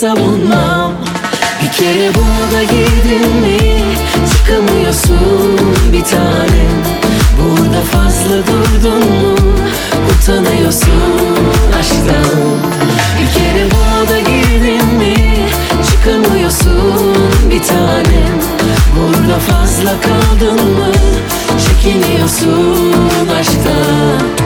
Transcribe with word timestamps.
savunmam. 0.00 0.92
Bir 1.62 1.72
kere 1.72 2.10
burada 2.14 2.62
girdin 2.62 3.36
mi? 3.36 3.58
Çıkamıyorsun 4.32 5.60
bir 5.92 6.04
tanem 6.04 6.80
Burada 7.38 7.80
fazla 7.80 8.36
durdun 8.46 8.98
mu? 8.98 9.34
Utanıyorsun 10.10 11.36
aşktan. 11.80 12.40
Bir 13.18 13.40
kere 13.40 13.66
burada 13.70 14.18
girdin 14.18 14.94
mi? 14.94 15.14
Çıkamıyorsun 15.90 17.16
bir 17.50 17.62
tanem 17.62 18.40
Burada 18.96 19.38
fazla 19.38 19.90
kaldın 20.00 20.70
mı? 20.70 20.92
Çekiniyorsun 21.66 23.28
aşktan. 23.40 24.39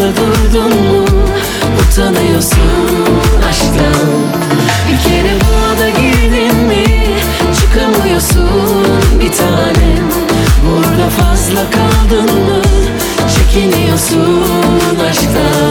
Aklını 0.00 0.16
durdun 0.16 0.70
mu? 0.70 1.04
Utanıyorsun 1.80 2.58
aşktan. 3.48 4.08
Bir 4.88 5.10
kere 5.10 5.34
bu 5.40 5.74
ada 5.74 5.88
girdin 5.88 6.56
mi? 6.56 6.84
Çıkamıyorsun 7.60 8.50
bir 9.20 9.32
tanem. 9.32 10.10
Burada 10.66 11.10
fazla 11.10 11.60
kaldın 11.70 12.24
mı? 12.24 12.62
Çekiniyorsun 13.34 14.44
aşktan. 15.10 15.69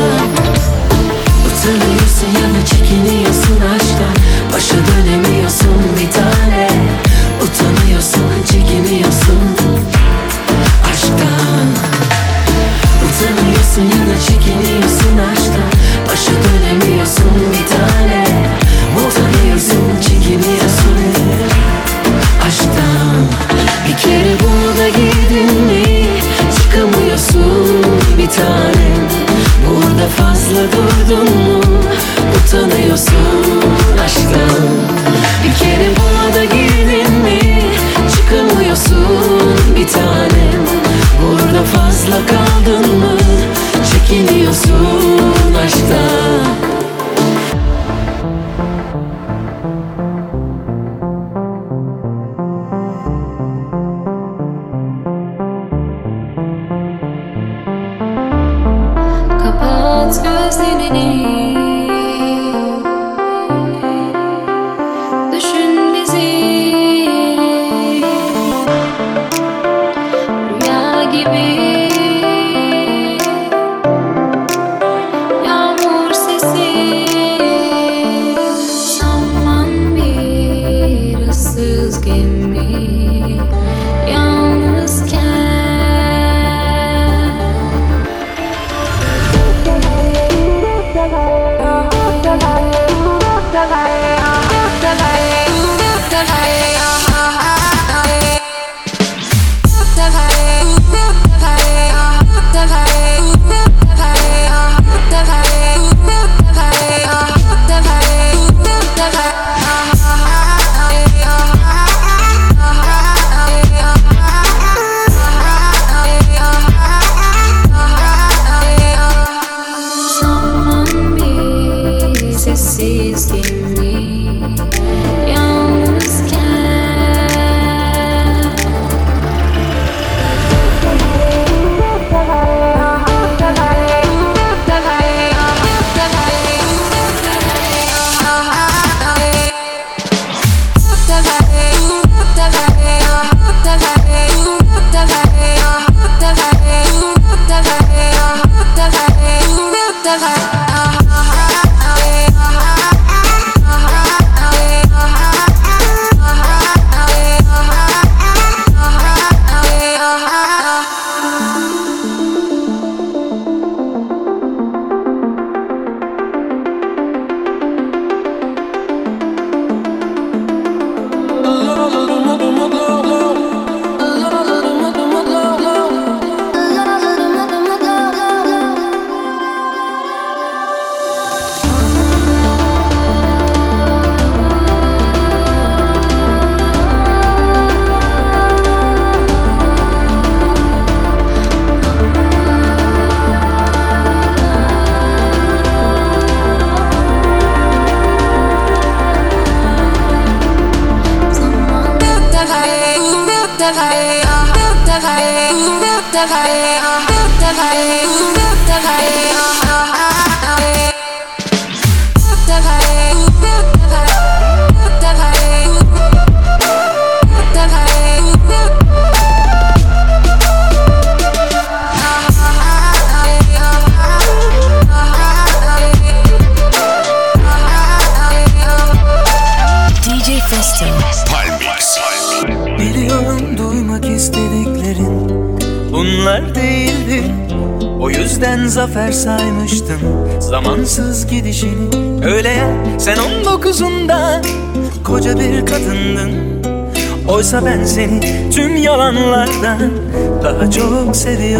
Çok 251.30 251.38
seviyordum 251.38 251.59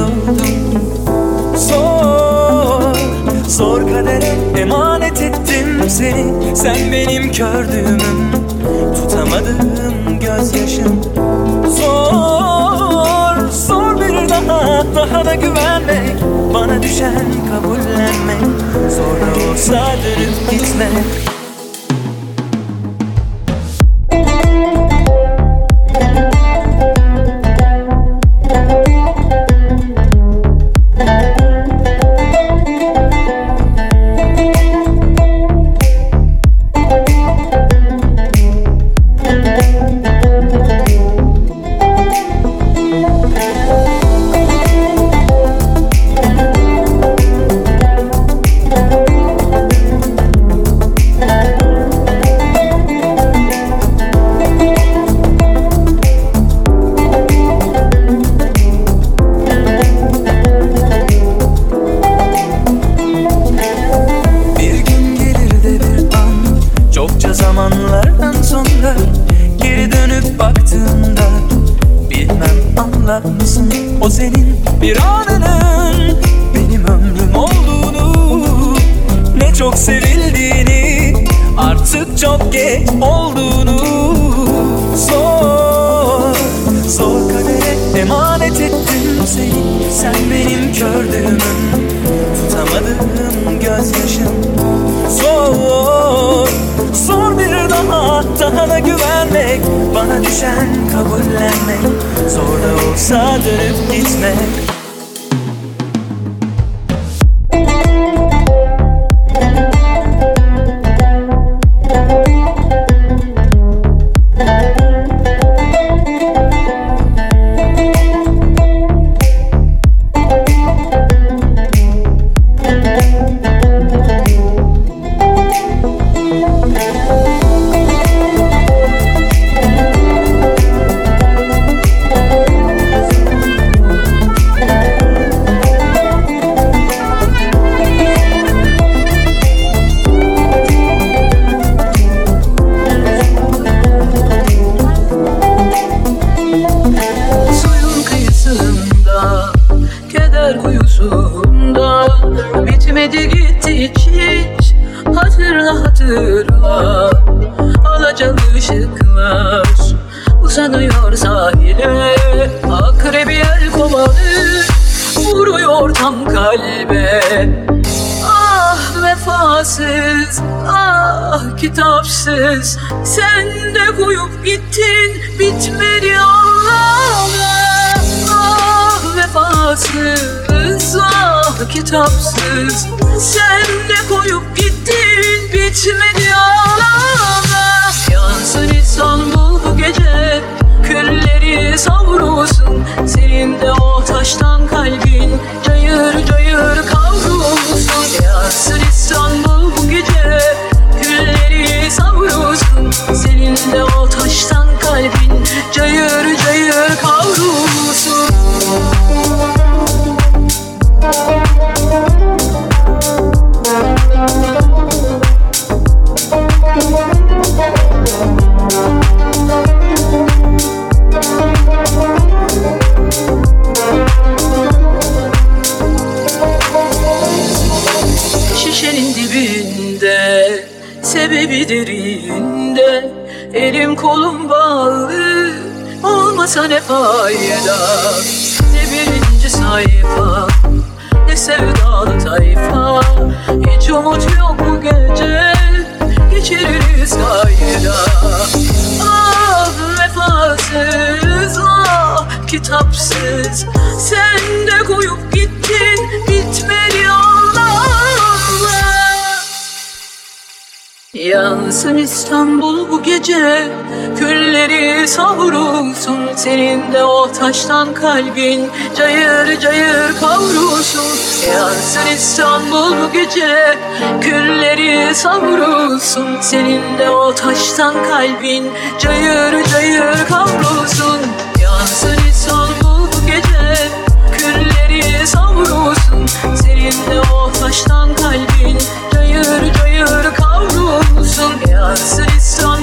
Külleri 264.20 265.08
savurulsun 265.08 266.20
Senin 266.36 266.94
de 266.94 267.04
o 267.04 267.32
taştan 267.32 267.94
kalbin. 267.94 268.70
Cayır 268.98 269.60
cayır 269.60 270.20
kavrulsun 270.20 271.06
Yansın 271.54 272.08
İstanbul 272.16 272.92
bu 272.92 273.14
gece. 273.14 273.78
Külleri 274.22 275.16
savurulsun 275.16 276.42
Senin 276.42 276.98
de 276.98 277.10
o 277.10 277.36
taştan 277.36 277.94
kalbin. 277.94 278.72
Cayır 279.00 279.66
cayır 279.72 280.28
kavrulsun 280.30 281.20
Yansın 281.62 282.18
İstanbul 282.30 283.08
bu 283.08 283.28
gece. 283.28 283.90
Külleri 284.38 285.28
savurulsun 285.28 286.28
Senin 286.62 286.92
de 286.92 287.22
o 287.34 287.52
taştan 287.52 288.10
kalbin. 288.16 288.78
Cayır 289.14 289.74
cayır 289.74 290.36
kavrulsun 290.36 291.54
Yansın 291.72 292.28
İstanbul 292.38 292.79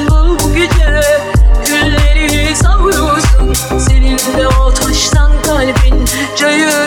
Sesle 4.27 4.49
o 4.49 4.75
taştan 4.75 5.33
kalbin 5.43 6.05
cayır. 6.37 6.86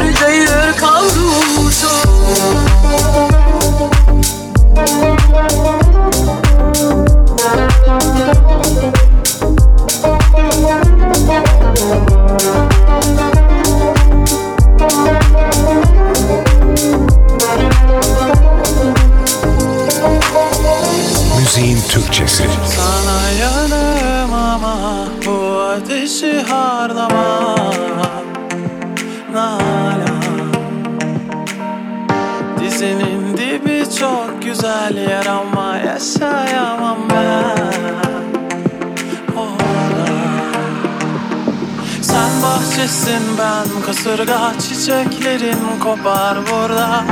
Çiçekçisin 42.79 43.37
ben 43.37 43.81
kasırga 43.85 44.53
Çiçeklerim 44.59 45.79
kopar 45.79 46.37
burada. 46.51 47.03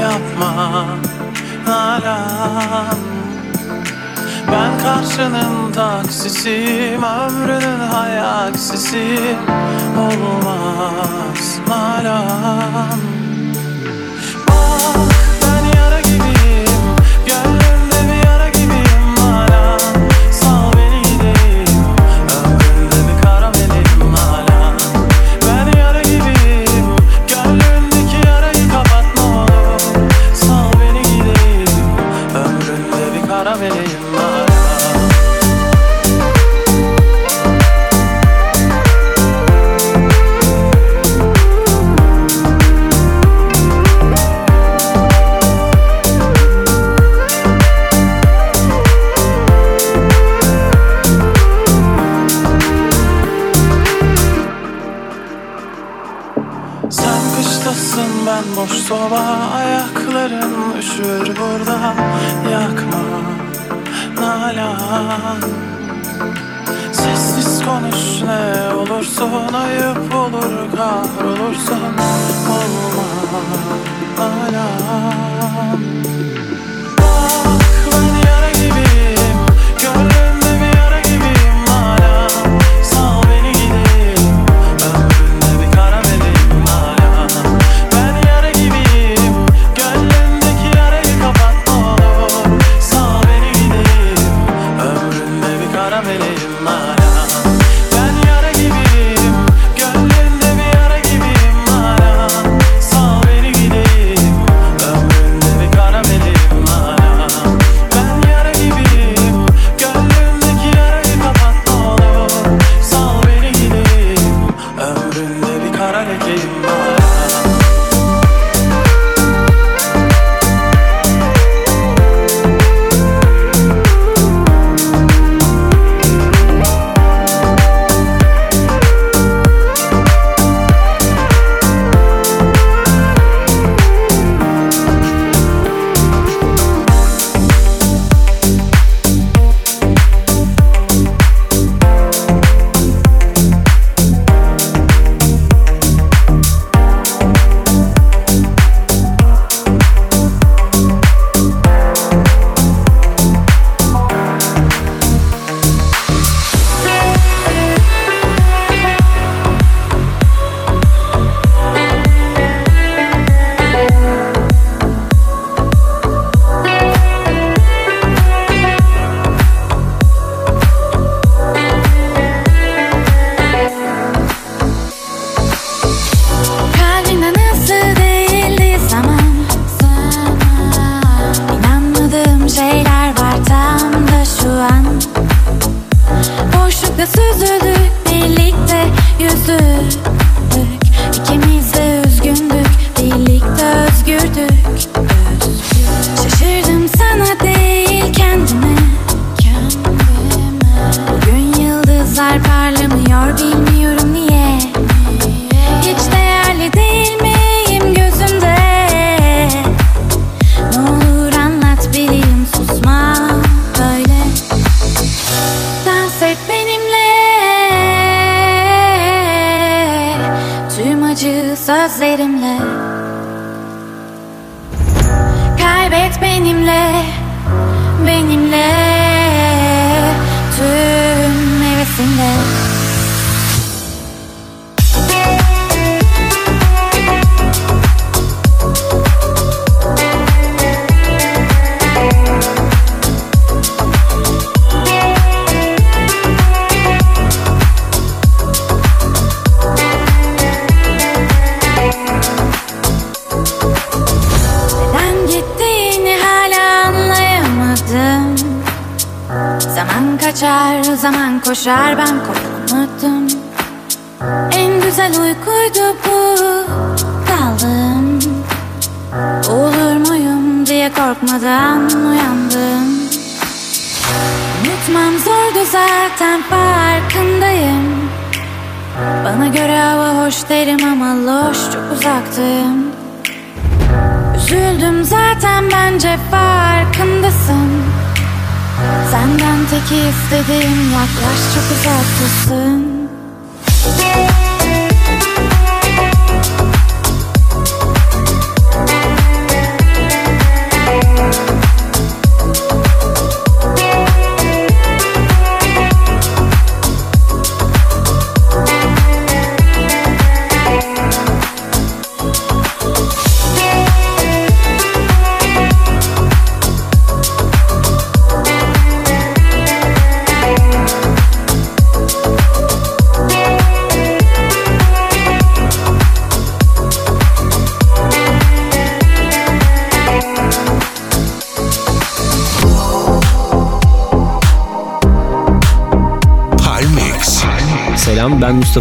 Yapma 0.00 0.86
Nalan. 1.66 2.98
Ben 4.52 4.78
karşının 4.82 5.72
taksisiyim 5.72 7.02
Ömrünün 7.02 7.80
hayaksisi 7.80 9.18
Olmaz 9.98 11.58
Nalan. 11.68 12.98
Bak. 14.48 14.97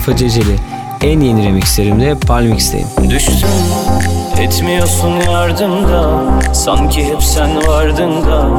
Mustafa 0.07 0.29
Ceceli. 0.29 0.55
En 1.01 1.19
yeni 1.19 1.45
remixlerimde 1.45 2.15
Palmix'teyim. 2.15 2.87
Düştüm 3.09 3.49
etmiyorsun 4.39 5.11
yardımda. 5.31 6.19
Sanki 6.53 7.05
hep 7.05 7.23
sen 7.23 7.67
vardın 7.67 8.25
da. 8.25 8.49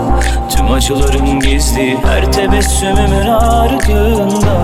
Tüm 0.50 0.72
acılarım 0.72 1.40
gizli 1.40 1.98
her 2.06 2.32
tebessümümün 2.32 3.26
ardında. 3.26 4.56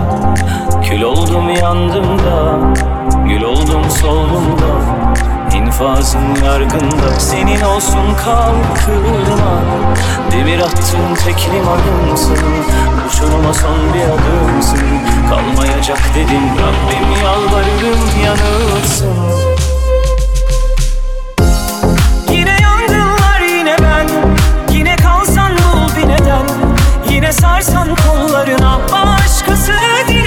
Kül 0.82 1.02
oldum 1.02 1.50
yandım 1.50 2.18
da 2.18 2.58
Gül 3.28 3.42
oldum 3.42 3.90
soldum 4.00 4.58
da 4.58 5.04
infazın 5.56 6.44
yargında 6.44 7.20
Senin 7.20 7.60
olsun 7.60 8.14
kalkırma 8.24 9.60
Demir 10.32 10.58
attığın 10.58 11.14
tek 11.24 11.48
limanımsın. 11.54 12.38
Uçuruma 13.08 13.54
son 13.54 13.94
bir 13.94 14.04
adım 14.04 14.53
kalmayacak 15.34 15.98
dedim. 16.14 16.42
Rabbim 16.58 17.24
yalvarırım 17.24 18.00
yanılsın. 18.24 19.14
Yine 22.30 22.56
yangınlar 22.62 23.40
yine 23.40 23.76
ben. 23.82 24.08
Yine 24.74 24.96
kalsan 24.96 25.52
bul 25.52 25.96
bir 25.96 26.08
neden. 26.08 26.46
Yine 27.10 27.32
sarsan 27.32 27.88
kollarına 27.94 28.80
başkası 28.92 29.72
değil. 30.08 30.23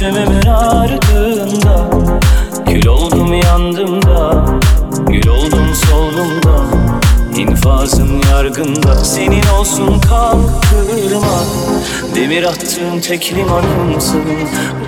Göğsümün 0.00 0.46
ardında. 0.46 1.90
Kül 2.66 2.86
oldum 2.86 3.34
yandım 3.34 4.02
da 4.02 4.44
Gül 5.08 5.28
oldum 5.28 5.74
soldum 5.74 6.42
da. 6.42 6.64
İnfazın 7.40 8.22
yargında 8.30 9.04
Senin 9.04 9.46
olsun 9.58 10.00
kalkırma 10.00 11.44
Demir 12.14 12.42
attığım 12.42 13.00
tek 13.00 13.32
limanımsın 13.34 14.22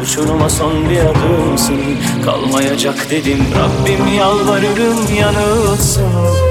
Uçuruma 0.02 0.48
son 0.48 0.90
bir 0.90 1.00
adımsın. 1.00 1.80
Kalmayacak 2.24 3.10
dedim 3.10 3.44
Rabbim 3.54 4.14
yalvarırım 4.14 5.14
yanılsın. 5.18 6.49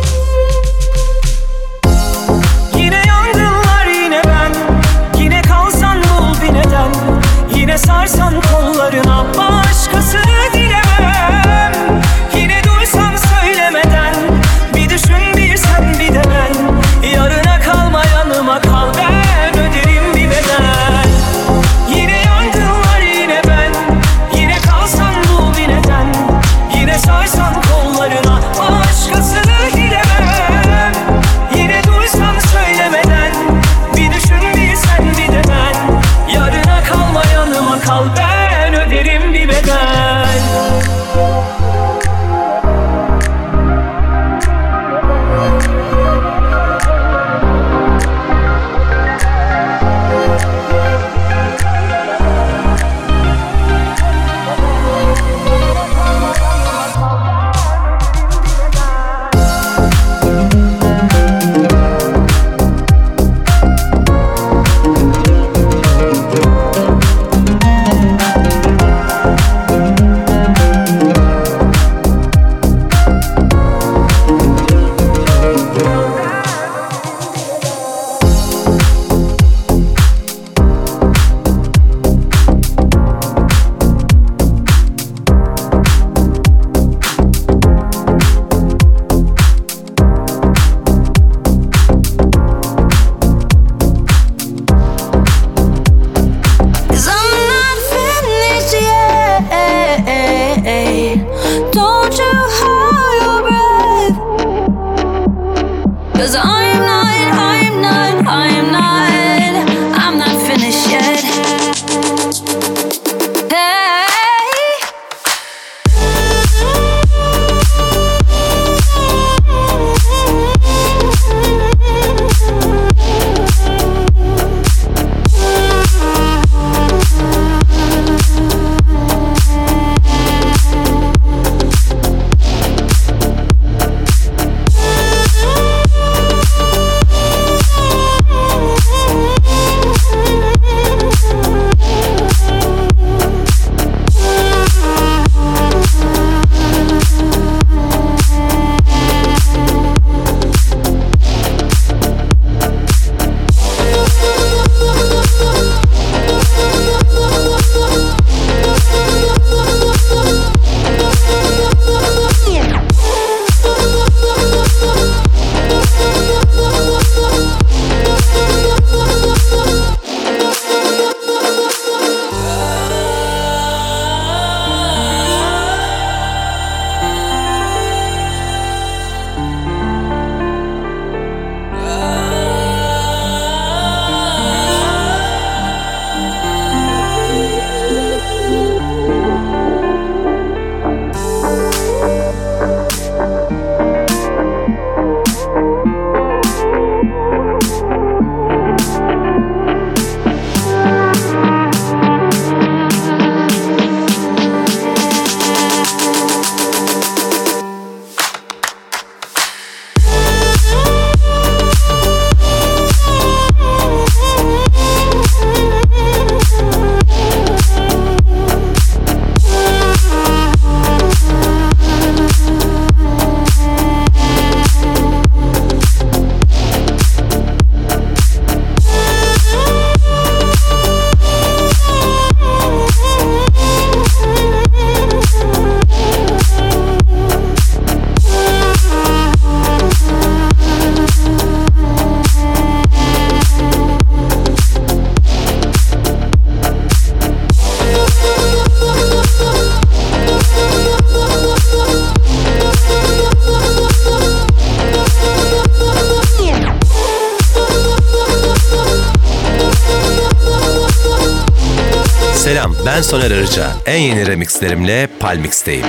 Ben 262.99 263.03
Soner 263.03 263.31
Arıca. 263.31 263.67
En 263.85 263.97
yeni 263.97 264.27
remixlerimle 264.27 265.07
Palmix'teyim. 265.19 265.85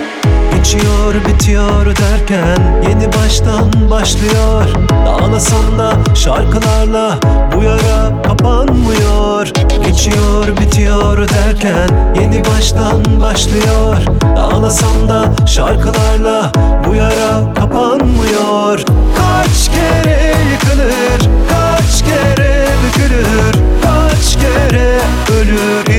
Geçiyor 0.57 1.15
bitiyor 1.29 1.87
derken 1.87 2.83
yeni 2.89 3.13
baştan 3.13 3.91
başlıyor. 3.91 4.65
Dağlasan 5.07 5.79
da 5.79 6.15
şarkılarla 6.15 7.19
bu 7.57 7.63
yara 7.63 8.23
kapanmıyor. 8.23 9.47
Geçiyor 9.87 10.57
bitiyor 10.61 11.29
derken 11.29 12.15
yeni 12.21 12.45
baştan 12.45 13.21
başlıyor. 13.21 13.97
Dağlasan 14.37 15.09
da 15.09 15.47
şarkılarla 15.47 16.53
bu 16.87 16.95
yara 16.95 17.55
kapanmıyor. 17.55 18.79
Kaç 19.17 19.71
kere 19.71 20.35
yıkılır, 20.53 21.31
kaç 21.51 22.05
kere 22.05 22.67
bükülür, 22.85 23.55
kaç 23.83 24.35
kere 24.43 25.01
ölür. 25.41 25.90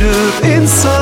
dönüp 0.00 0.60
insan 0.60 0.93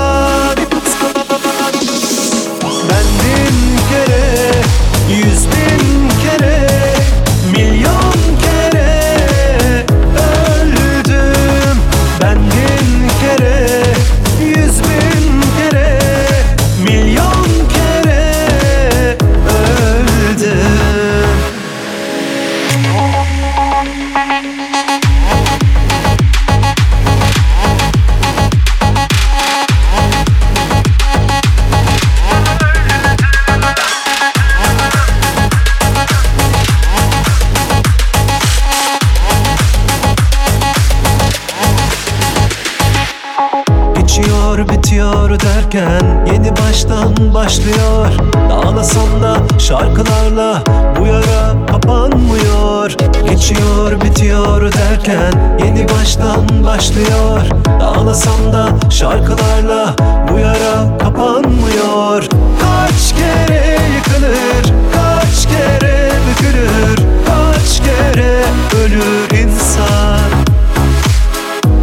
geçiyor 53.43 54.01
bitiyor 54.01 54.73
derken 54.73 55.59
Yeni 55.65 55.89
baştan 55.89 56.65
başlıyor. 56.65 57.41
Ağlasam 57.83 58.53
da 58.53 58.91
şarkılarla 58.91 59.95
bu 60.29 60.39
yara 60.39 60.99
kapanmıyor. 60.99 62.23
Kaç 62.61 63.15
kere 63.15 63.79
yıkılır, 63.97 64.75
kaç 64.95 65.47
kere 65.47 66.11
bükülür 66.29 66.97
Kaç 67.27 67.79
kere 67.79 68.45
ölür 68.85 69.45
insan. 69.45 70.31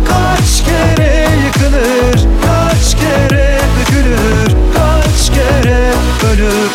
Kaç 0.07 0.63
kere 0.65 1.27
yıkılır, 1.45 2.27
kaç 2.45 2.95
kere 2.95 3.59
bükülür 3.79 4.55
Kaç 4.73 5.29
kere 5.29 5.93
ölür 6.33 6.68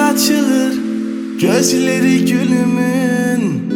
açılır 0.00 0.74
gözleri 1.40 2.24
gülümün. 2.24 3.70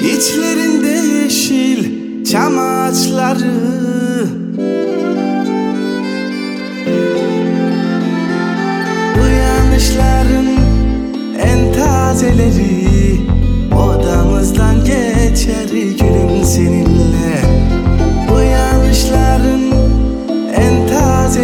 İçlerinde 0.00 0.88
yeşil 0.88 1.84
çam 2.24 2.58
ağaçları. 2.58 3.54
Uyanışların 9.22 10.46
en 11.38 11.72
tazeleri 11.72 12.84
Odamızdan 13.72 14.84
geçer 14.84 15.68
gülüm 15.72 16.44
seninle. 16.44 17.53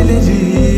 ele 0.01 0.14
diz. 0.20 0.69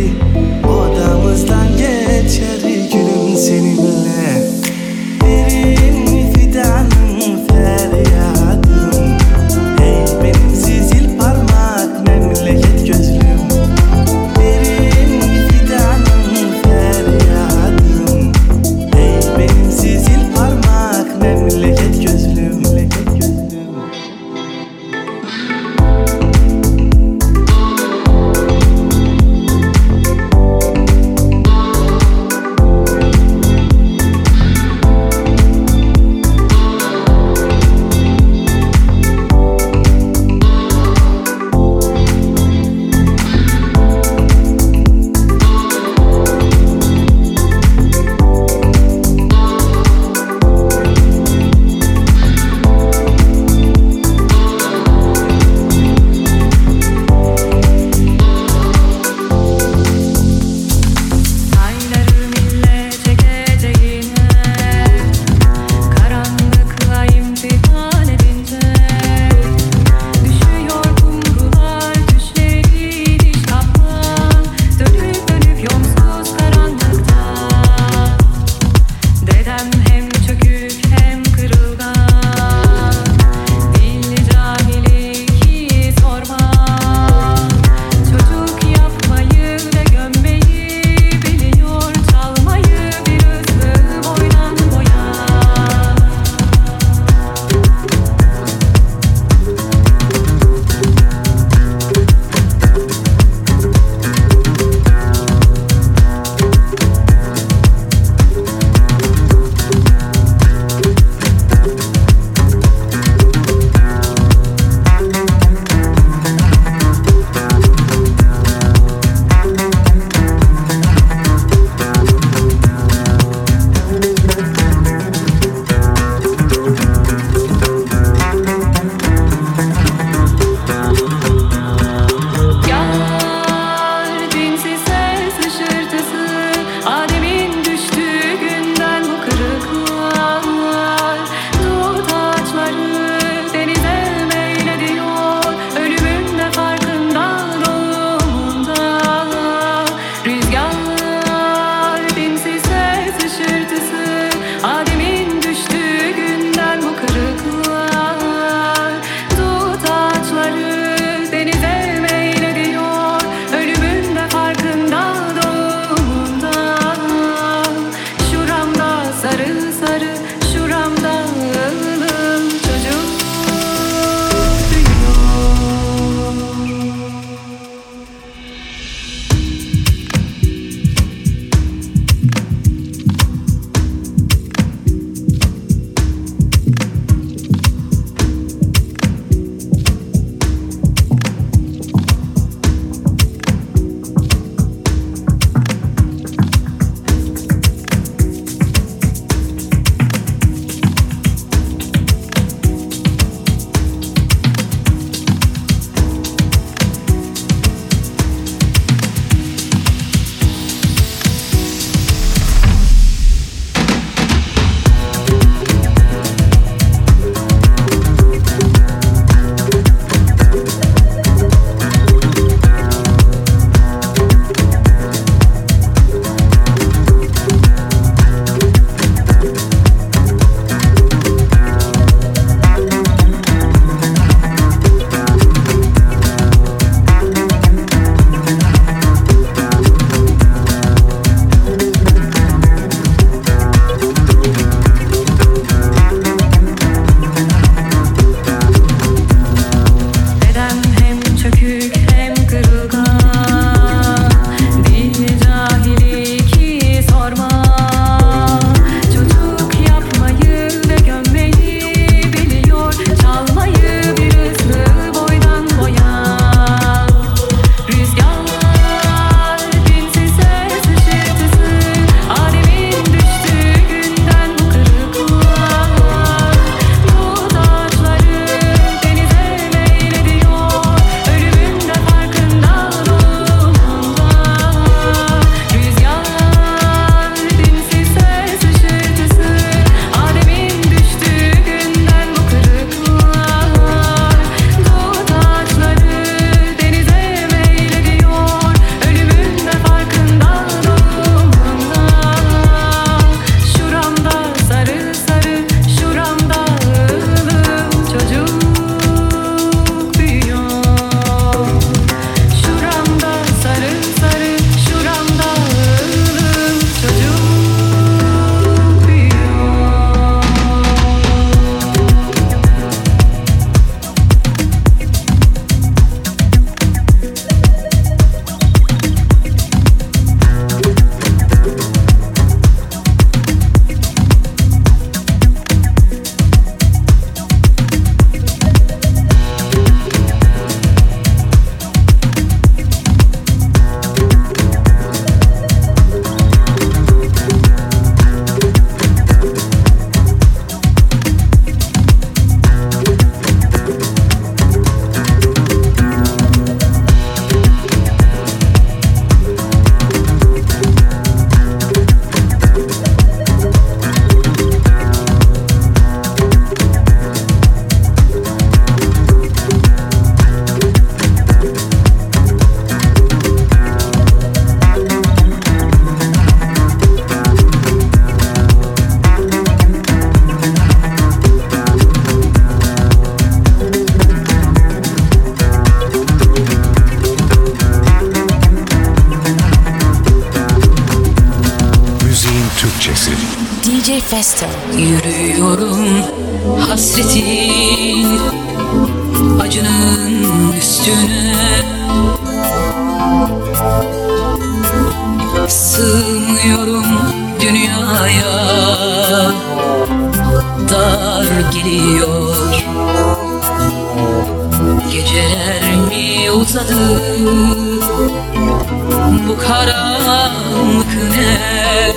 Bu 419.48 419.58
karanlık 419.58 421.14
ne 421.36 422.12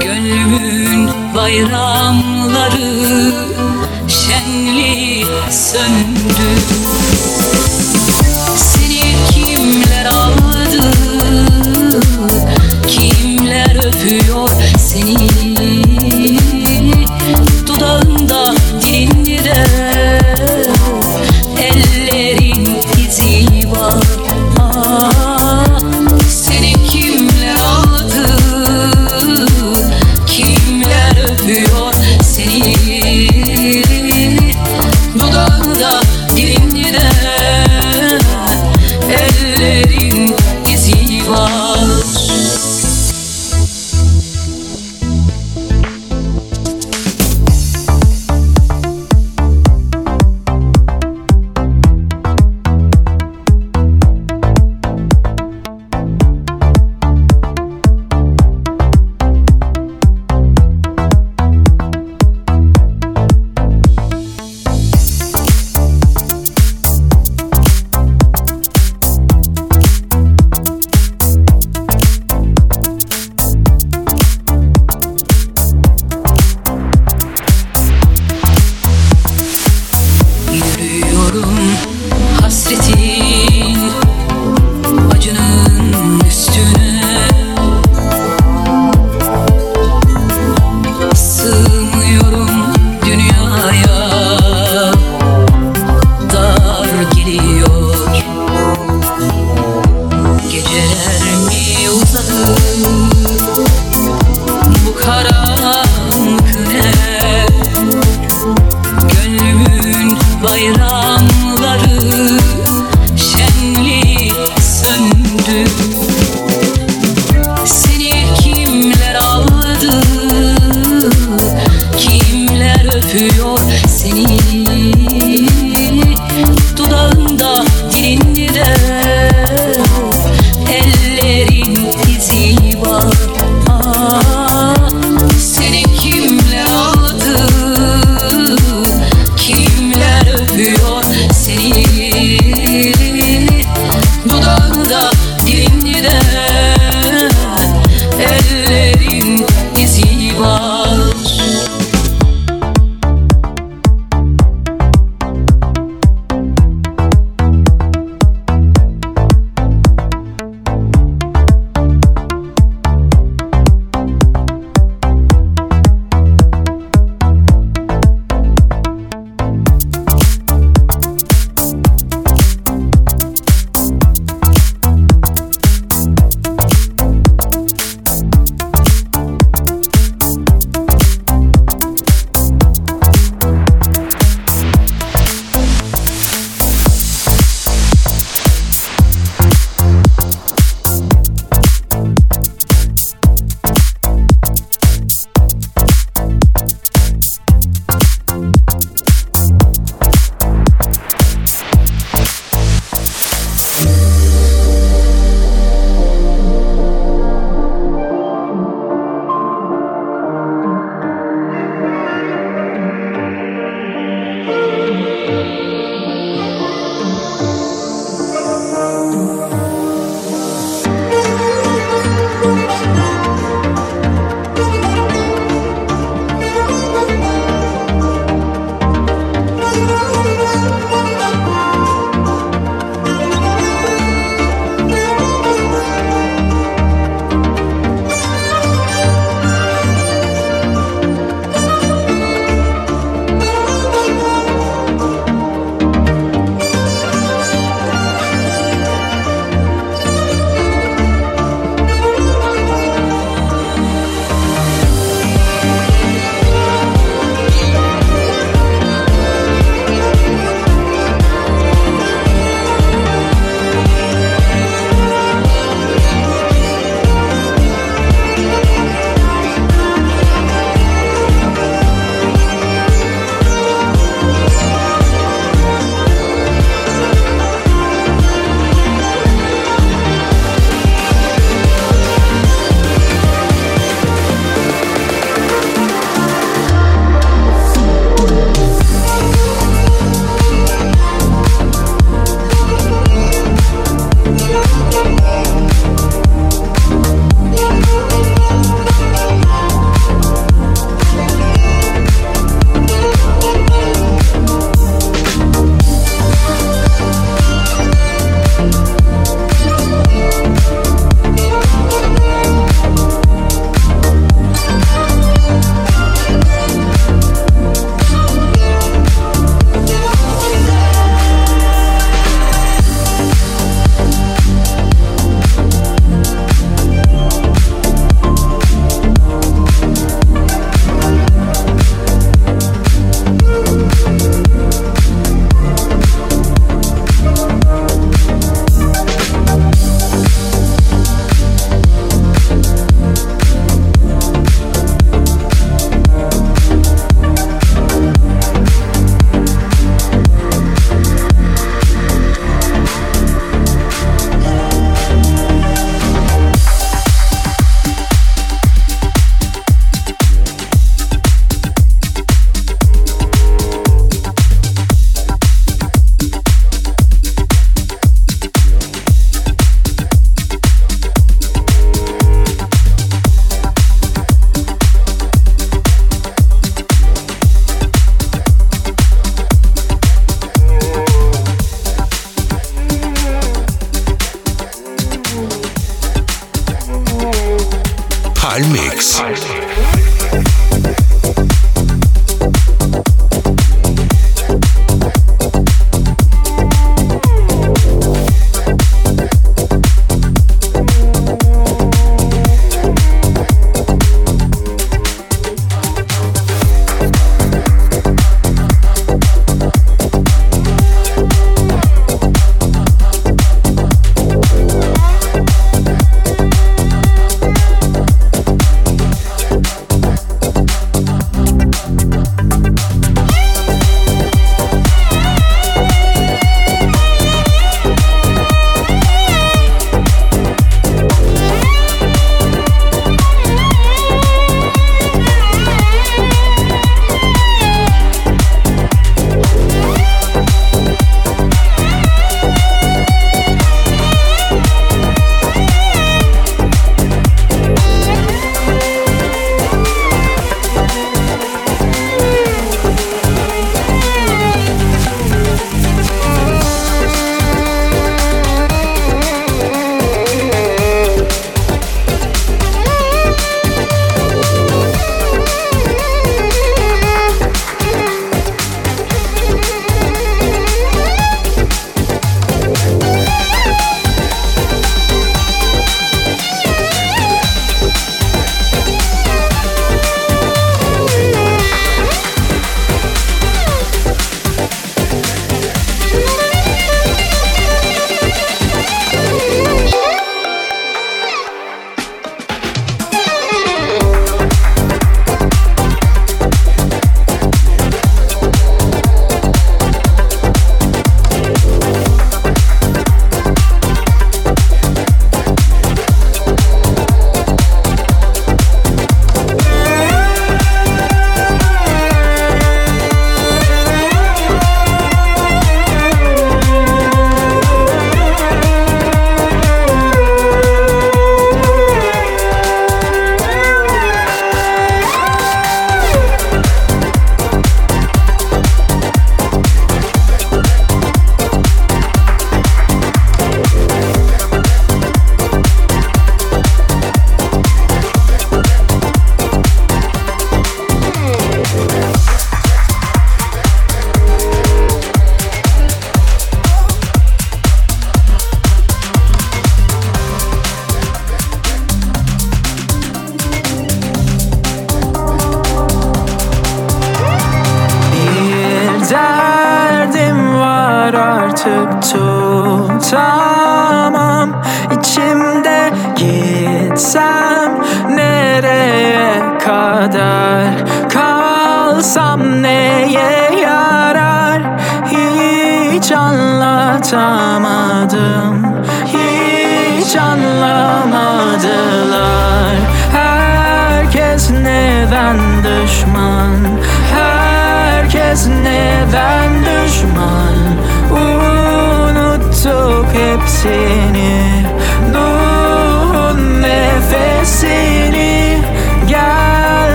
Gönlümün 0.00 1.10
bayramları 1.36 3.32
şenli 4.08 5.24
söndü 5.50 6.50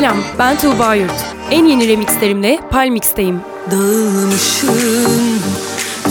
Selam, 0.00 0.18
ben 0.38 0.58
Tuğba 0.58 0.94
Yurt. 0.94 1.24
En 1.50 1.64
yeni 1.64 1.88
remixlerimle 1.88 2.58
Palmix'teyim. 2.70 3.40
Dağılmışım, 3.70 5.42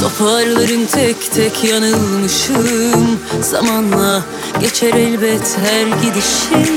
toparlarım 0.01 0.85
tek 0.85 1.31
tek 1.31 1.63
yanılmışım. 1.63 3.19
Zamanla 3.41 4.23
geçer 4.59 4.93
elbet 4.93 5.57
her 5.65 5.87
gidişim. 6.01 6.75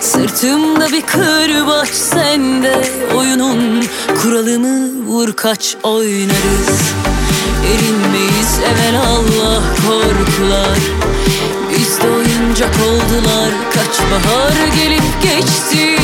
Sırtımda 0.00 0.92
bir 0.92 1.02
kırbaç 1.02 1.88
sende 1.88 2.84
oyunun 3.16 3.84
kuralını 4.22 5.06
vur 5.06 5.32
kaç 5.32 5.76
oynarız. 5.82 6.92
Erinmeyiz 7.66 8.58
evvel 8.58 9.00
Allah 9.00 9.62
korkular 9.86 10.78
Biz 11.70 12.00
de 12.00 12.10
oyuncak 12.10 12.74
oldular 12.86 13.50
Kaç 13.74 14.00
bahar 14.10 14.66
gelip 14.76 15.22
geçti 15.22 16.01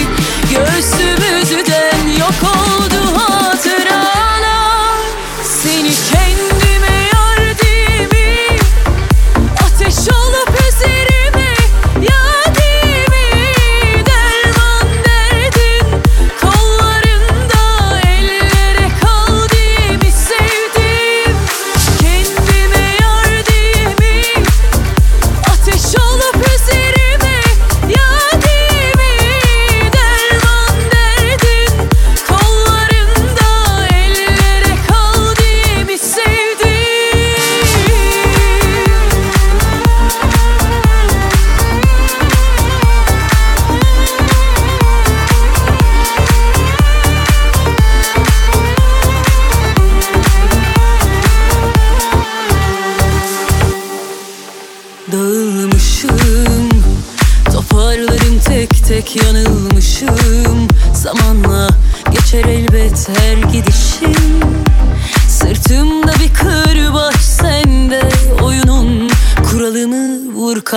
Göğsümüzden 0.50 2.08
yok 2.18 2.42
oldu 2.42 3.18
hatıralar. 3.18 5.00
Seni 5.42 5.90
çek 5.94 6.27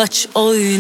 touch 0.02 0.28
all 0.34 0.56
you 0.56 0.71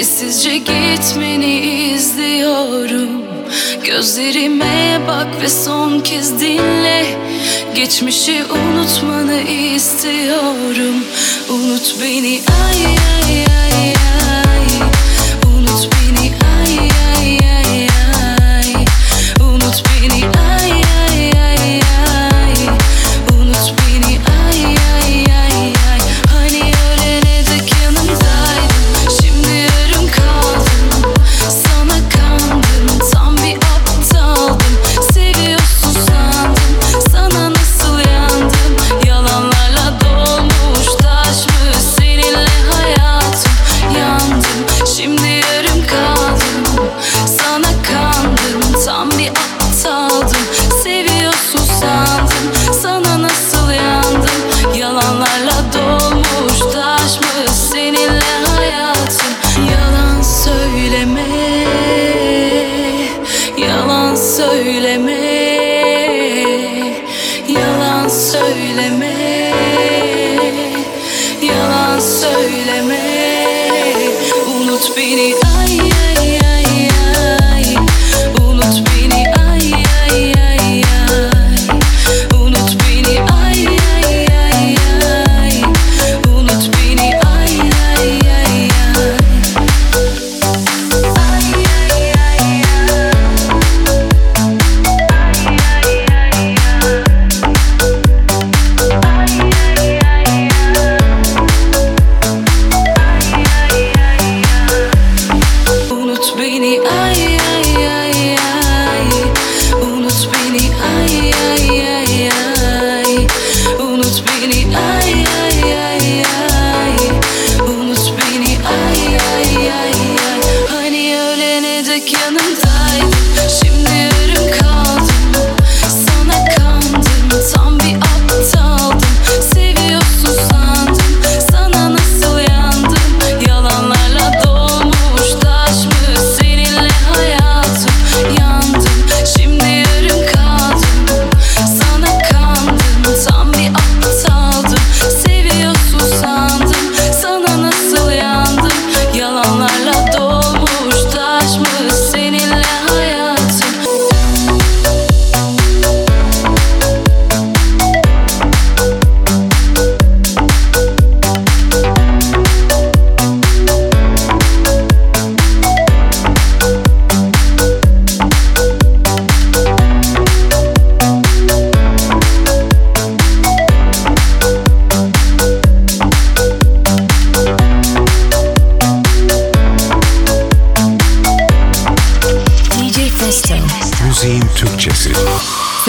Sessizce 0.00 0.58
gitmeni 0.58 1.60
izliyorum. 1.94 3.08
Gözlerime 3.84 5.00
bak 5.08 5.26
ve 5.42 5.48
son 5.48 6.00
kez 6.00 6.40
dinle. 6.40 7.06
Geçmişi 7.74 8.42
unutmanı 8.44 9.40
istiyorum. 9.40 11.04
Unut 11.50 11.94
beni 12.02 12.40
ay 12.64 12.86
ay 12.86 12.96
ay, 13.26 13.44
ay. 13.46 13.99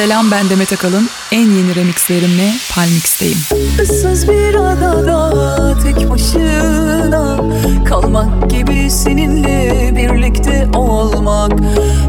Selam 0.01 0.31
ben 0.31 0.49
Demet 0.49 0.73
Akalın. 0.73 1.09
En 1.31 1.49
yeni 1.49 1.75
remixlerimle 1.75 2.53
Palmix'teyim. 2.75 3.37
Issız 3.83 4.27
bir 4.27 4.55
adada 4.55 5.77
tek 5.83 6.09
başına 6.09 7.37
kalmak 7.85 8.49
gibi 8.49 8.91
seninle 8.91 9.91
birlikte 9.95 10.67
olmak. 10.75 11.51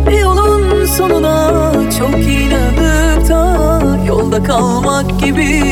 Bir 0.07 0.19
yolun 0.19 0.87
sonuna 0.87 1.73
çok 1.99 2.15
inanıp 2.15 3.29
da 3.29 3.99
yolda 4.07 4.43
kalmak 4.43 5.21
gibi 5.21 5.63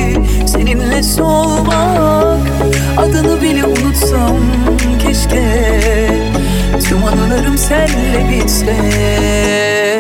seninle 0.47 1.03
solmak. 1.03 2.41
Adını 2.97 3.43
bile 3.43 3.65
unutsam 3.65 4.37
keşke 5.03 5.81
tüm 6.89 7.05
anılarım 7.05 7.59
senle 7.59 8.29
bitse. 8.31 10.00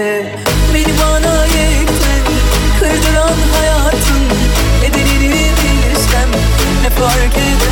fark 7.00 7.36
eder 7.36 7.69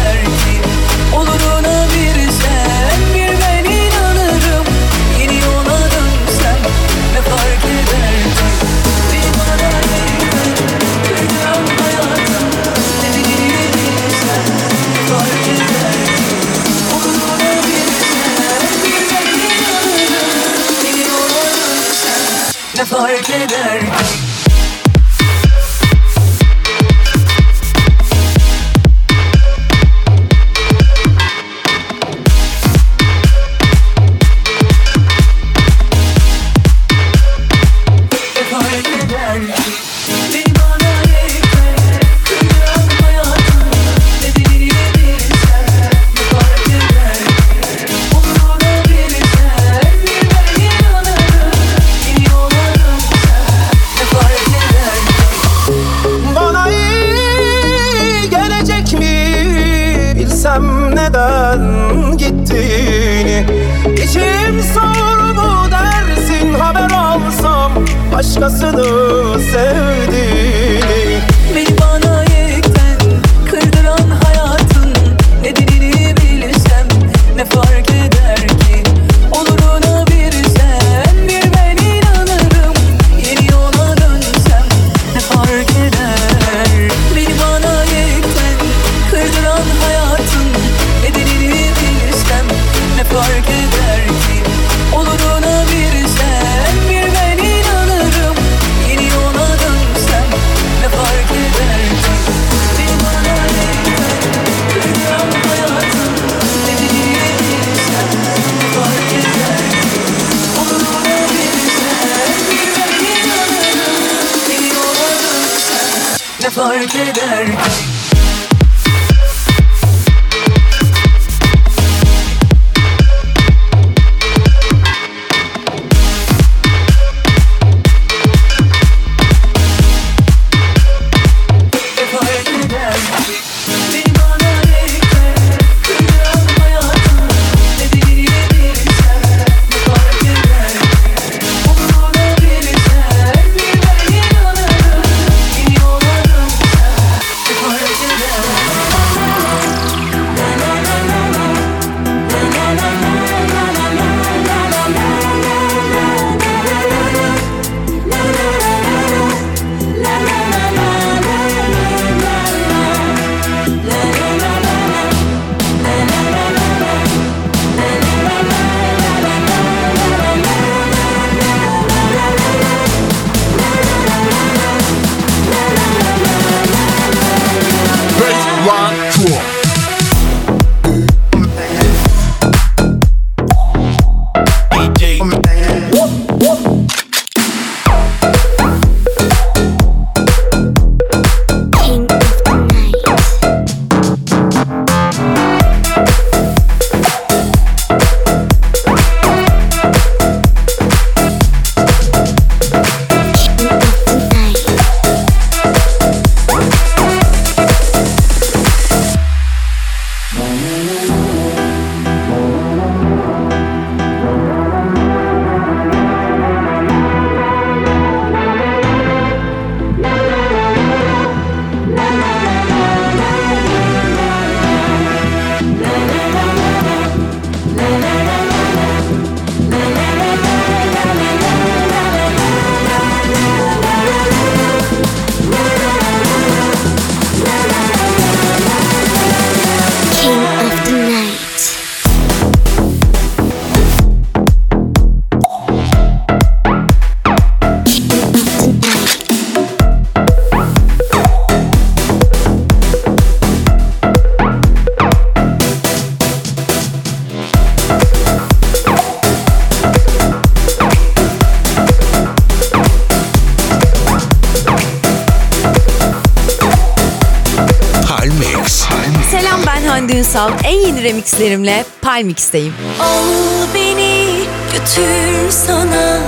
Ünsal 270.38 270.52
en 270.64 270.78
yeni 270.86 271.02
remixlerimle 271.02 271.84
Palmix'teyim. 272.02 272.74
Al 273.00 273.74
beni 273.74 274.26
götür 274.72 275.50
sana. 275.50 276.20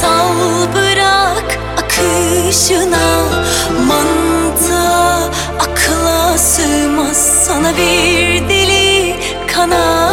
Sal 0.00 0.74
bırak 0.74 1.58
akışına. 1.76 3.24
Mantığa 3.86 5.30
akla 5.60 6.38
sığmaz. 6.38 7.44
Sana 7.46 7.72
bir 7.76 8.48
deli 8.48 9.16
kanal 9.46 10.11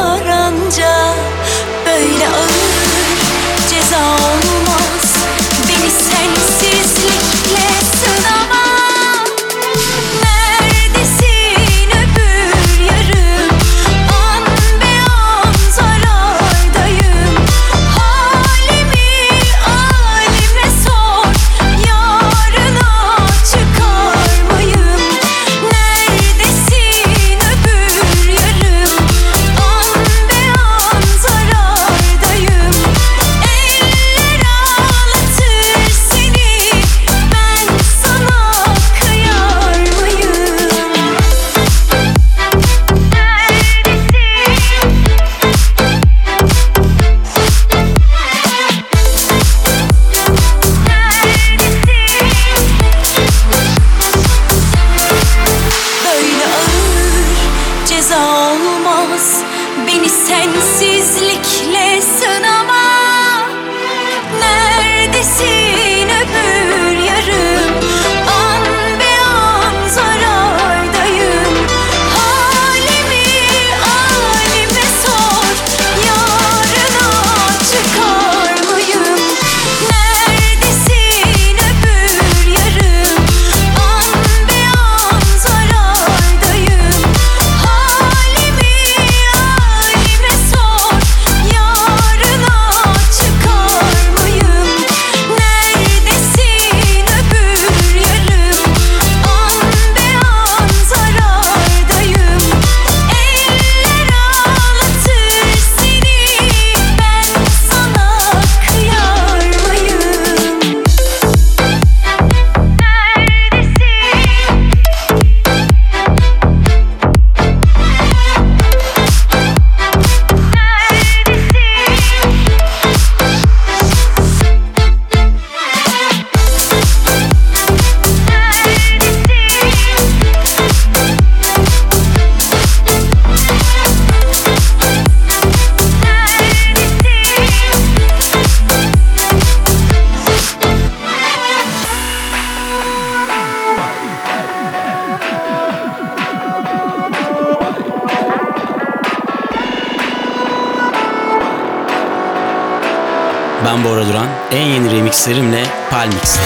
eserimle 155.29 155.63
Palmix'te. 155.91 156.41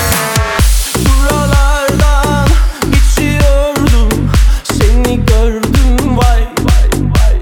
Buralardan 1.06 2.48
geçiyordum 2.92 4.32
seni 4.64 5.26
gördüm 5.26 6.18
vay 6.18 6.48
vay 7.00 7.42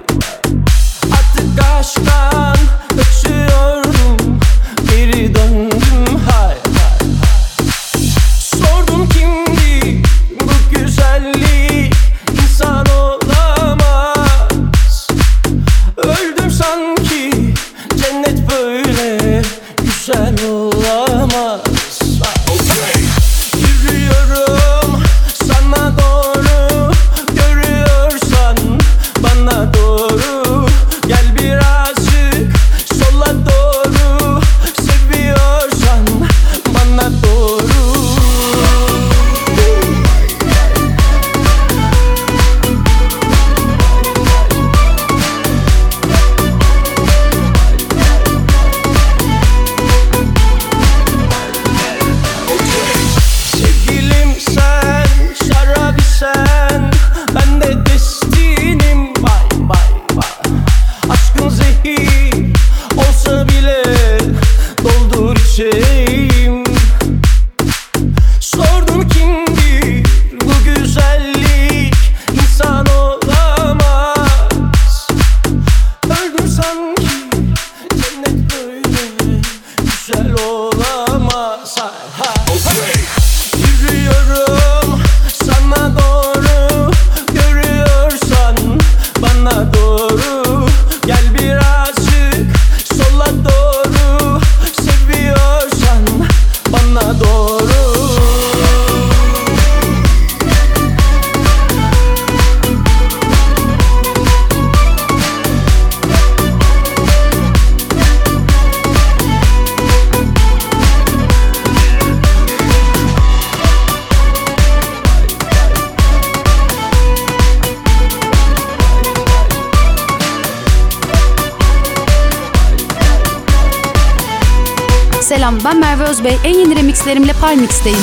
Parmix'teyim. 127.41 127.97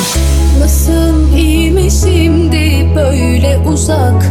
Nasıl 0.61 1.37
iyi 1.37 1.71
mi 1.71 1.91
şimdi 1.91 2.93
böyle 2.97 3.59
uzak, 3.73 4.25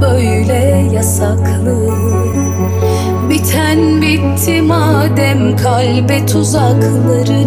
böyle 0.00 0.88
yasaklı? 0.94 1.88
Biten 3.30 4.02
bitti 4.02 4.62
madem 4.62 5.56
kalbe 5.56 6.26
tuzakları 6.26 7.45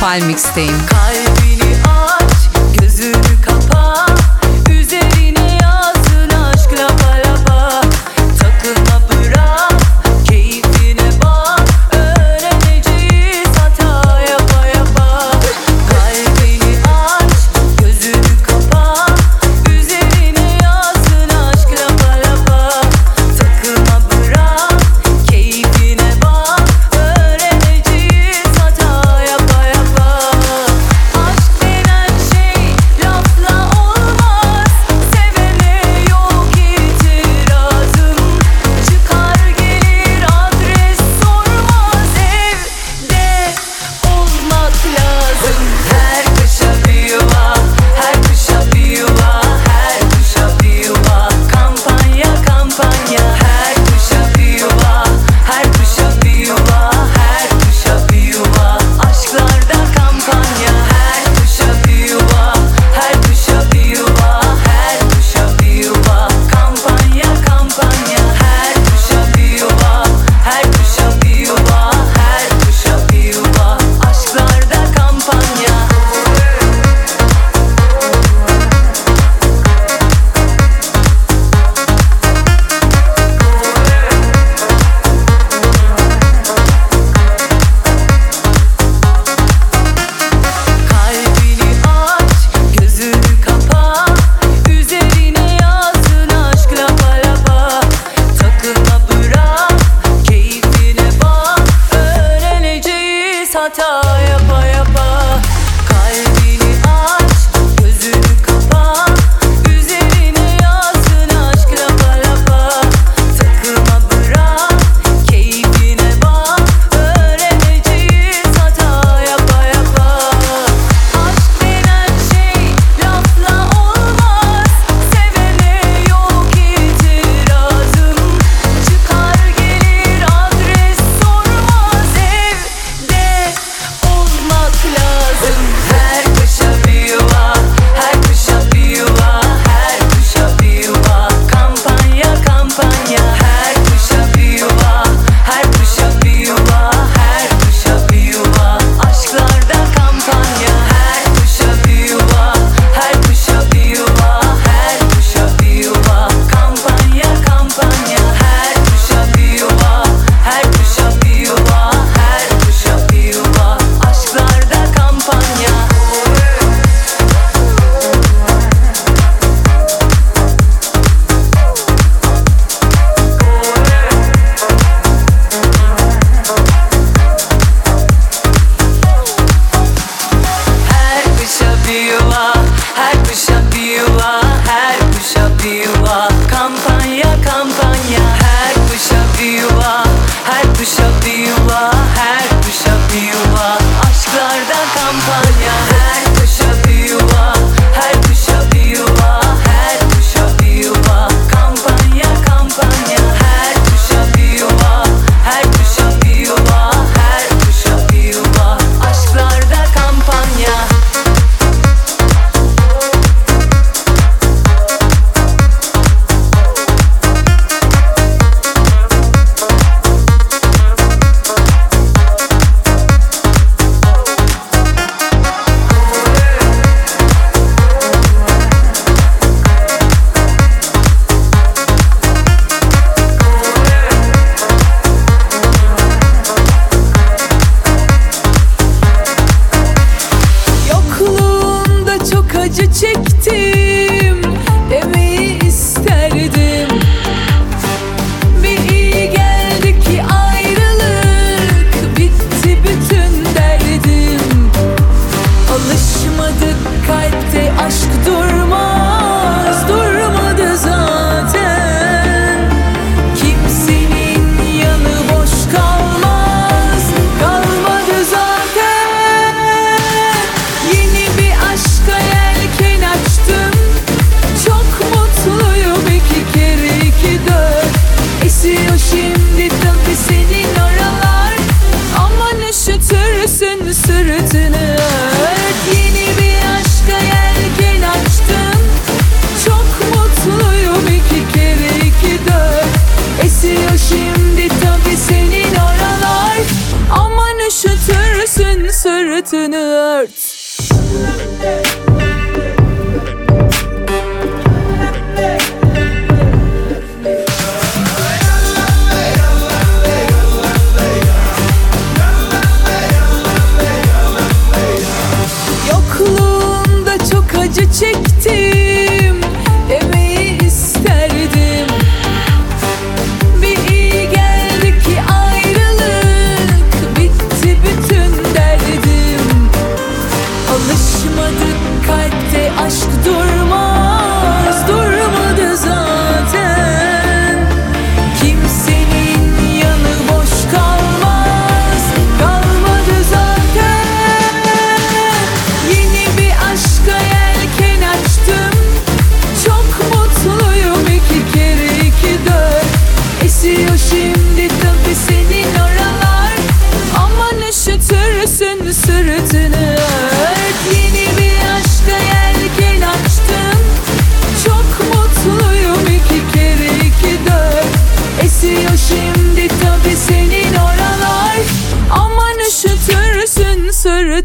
Palmix'teyim. 0.00 0.97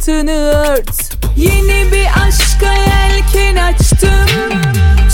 Sırtını 0.03 0.31
ört. 0.31 1.13
Yeni 1.37 1.91
bir 1.91 2.07
aşka 2.27 2.73
yelken 2.73 3.55
açtım. 3.55 4.61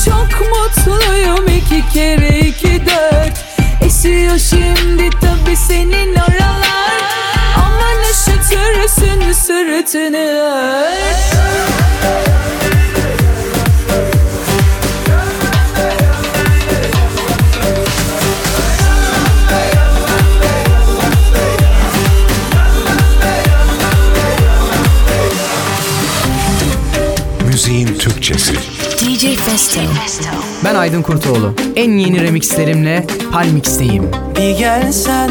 Çok 0.06 0.50
mutluyum 0.50 1.48
iki 1.48 1.94
kere 1.94 2.40
iki 2.40 2.86
dört. 2.86 3.46
Esiyor 3.82 4.40
şimdi 4.40 5.10
tabi 5.10 5.56
senin 5.56 6.16
oralar. 6.16 7.02
Aman 7.58 7.98
üşütürsün 8.12 9.32
sırtını 9.32 10.18
ört 10.18 11.39
Türkçesi. 28.30 28.54
DJ 29.00 29.38
Festo. 29.38 29.82
Ben 30.66 30.76
Aydın 30.76 31.02
Kurtoğlu. 31.02 31.54
En 31.76 31.92
yeni 31.92 32.22
remixlerimle 32.22 33.08
Palmix'teyim. 33.32 34.12
Bir 34.38 34.58
gelsen 34.58 35.30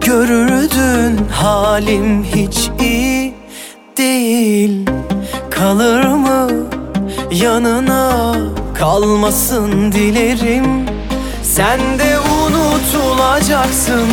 görürdün 0.00 1.28
halim 1.32 2.24
hiç 2.24 2.70
iyi 2.80 3.34
değil 3.96 4.90
Kalır 5.50 6.04
mı 6.06 6.48
yanına 7.32 8.34
kalmasın 8.74 9.92
dilerim 9.92 10.86
Sen 11.42 11.80
de 11.98 12.18
unutulacaksın 12.20 14.08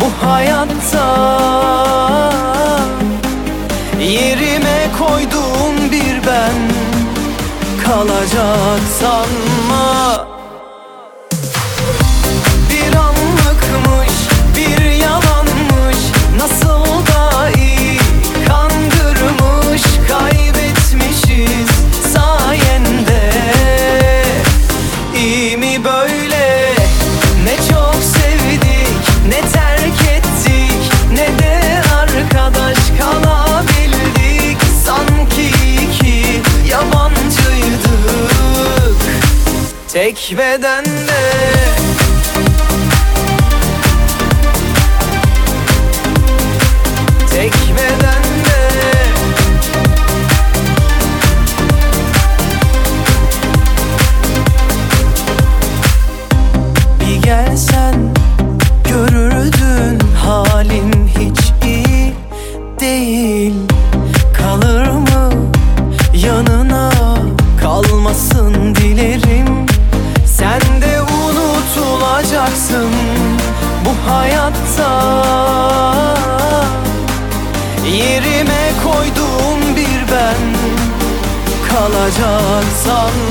bu 0.00 0.26
hayatta 0.26 1.38
Yerime 4.00 4.86
koyduğum 4.98 5.92
bir 5.92 6.26
ben 6.26 6.77
kalacak 7.88 8.82
sanma 9.00 10.27
Tek 40.28 40.36
kalacak 82.84 83.27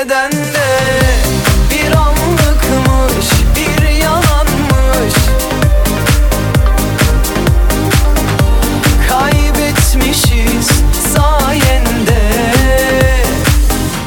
Tek 0.00 0.08
bedende 0.08 0.68
bir 1.70 1.96
anlıkmış, 1.96 3.26
bir 3.56 3.88
yalanmış? 3.88 5.14
Kaybetmişiz 9.08 10.68
sayende. 11.14 12.22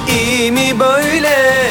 İyi 0.07 0.51
mi 0.51 0.79
böyle? 0.79 1.69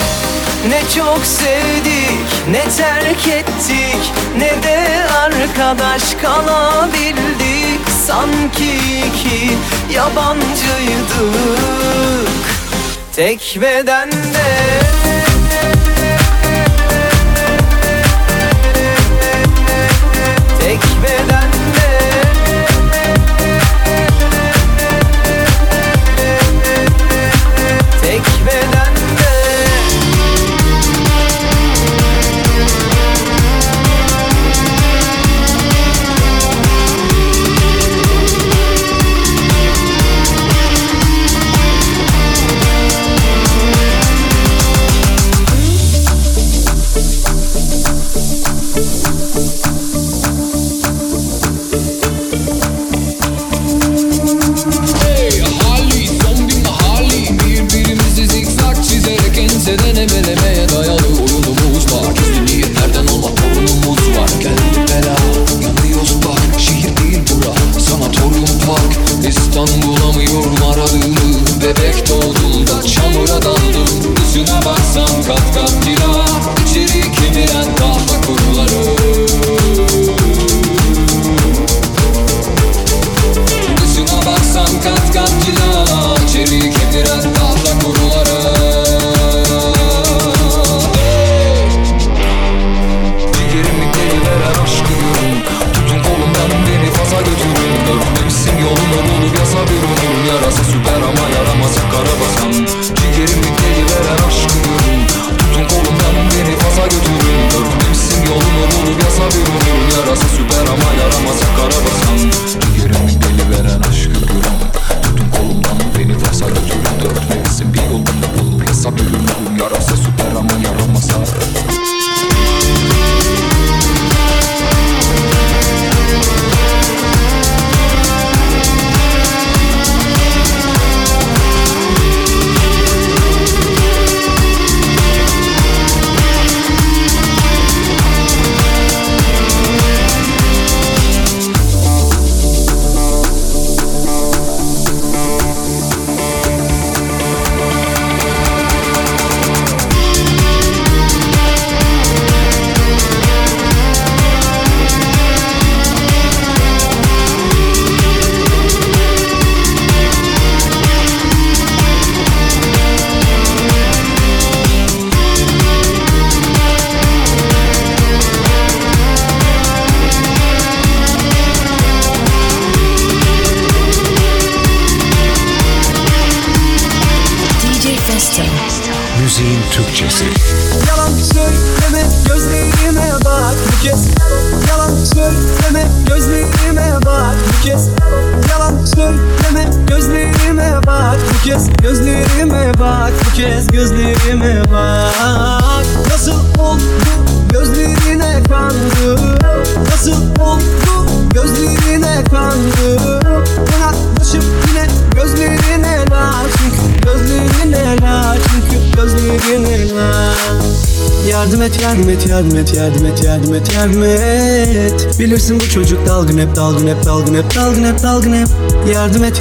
Ne 0.69 0.81
çok 0.97 1.20
sevdik, 1.24 2.51
ne 2.51 2.62
terk 2.77 3.28
ettik 3.28 4.12
Ne 4.39 4.62
de 4.62 5.07
arkadaş 5.12 6.03
kalabildik. 6.23 7.89
Sanki 8.07 8.74
iki 9.07 9.57
yabancıydık 9.94 11.73
Tek 13.12 13.56
bedende 13.60 15.02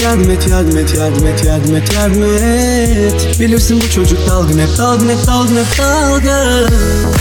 yardım 0.02 0.32
et 0.32 0.48
yardım 0.48 0.78
et 0.78 0.96
yardım 0.98 1.28
et 1.28 1.46
yardım 1.46 1.76
et 1.76 1.94
yardım 1.94 2.24
et. 2.24 3.40
Bilirsin 3.40 3.82
bu 3.82 3.90
çocuk 3.90 4.28
dalgın 4.28 4.60
hep 4.60 4.78
dalgın 4.78 5.10
hep 5.10 5.28
dalgın 5.28 5.56
hep 5.56 5.78
dalgın 5.80 6.70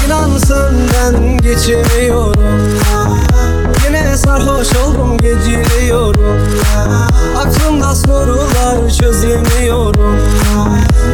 İnan 0.07 0.39
senden 0.39 1.39
geçemiyorum 1.39 2.81
Yine 3.87 4.17
sarhoş 4.17 4.69
oldum 4.77 5.19
geciliyorum. 5.19 6.39
Aklımda 7.37 7.95
sorular 7.95 8.91
çözemiyorum. 9.01 10.17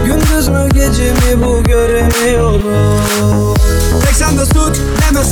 Gündüz 0.07 0.49
mü 0.49 0.69
gece 0.73 1.13
mi 1.13 1.45
bu 1.45 1.63
göremiyorum 1.63 2.63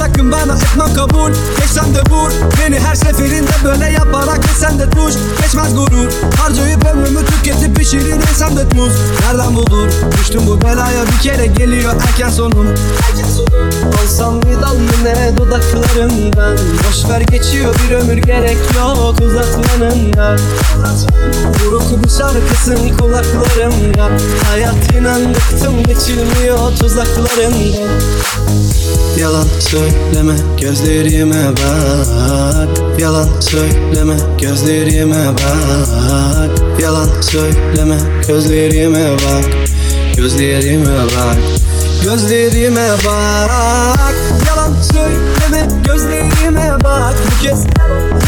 sakın 0.05 0.33
bana 0.33 0.57
etmem 0.57 0.95
kabul. 0.95 1.31
Geçsem 1.61 1.95
de 1.95 2.01
vur. 2.11 2.31
Beni 2.61 2.81
her 2.81 2.95
seferinde 2.95 3.53
böyle 3.65 3.91
yaparak 3.91 4.43
geçsen 4.43 4.79
de 4.79 4.91
tuş 4.91 5.15
Geçmez 5.43 5.75
gurur. 5.75 6.09
Harcayıp 6.39 6.87
ömrümü 6.87 7.27
tüketip 7.27 7.77
pişirin 7.77 8.21
ensem 8.21 8.57
de 8.57 8.65
muz 8.75 8.93
Nereden 9.21 9.57
bulur? 9.57 9.89
Düştüm 10.21 10.43
bu 10.47 10.63
belaya 10.63 11.05
bir 11.07 11.23
kere 11.23 11.47
geliyor 11.47 11.93
erken 12.09 12.31
sonum 12.31 12.67
Erken 12.67 13.29
Olsam 14.05 14.43
bir 14.43 14.63
dal 14.63 14.77
yine 14.77 15.37
dudaklarından 15.37 16.59
Boş 16.89 17.11
ver 17.11 17.21
geçiyor 17.21 17.75
bir 17.75 17.95
ömür 17.95 18.17
gerek 18.17 18.59
yok 18.77 19.15
uzatmanında. 19.21 20.37
Buruk 21.65 22.05
bir 22.05 22.11
şarkısın 22.11 22.97
kulaklarımda. 22.99 24.11
Hayat 24.51 24.95
inan 24.95 25.35
bıktım 25.35 25.83
geçilmiyor 25.83 26.77
tuzaklarında 26.79 27.89
Yalan 29.19 29.47
söyleme 29.61 30.35
gözlerime 30.61 31.51
bak. 31.51 32.69
Yalan 32.99 33.41
söyleme 33.41 34.17
gözlerime 34.41 35.27
bak. 35.33 36.51
Yalan 36.81 37.09
söyleme 37.21 37.97
gözlerime 38.29 39.13
bak. 39.13 39.45
Gözlerime 40.17 41.05
bak. 41.05 41.37
Gözlerime 42.05 42.89
bak. 43.05 44.15
Yalan 44.47 44.75
söyleme 44.93 45.69
gözlerime 45.87 46.77
bak. 46.85 47.15
Bu 47.27 47.43
kez 47.43 47.65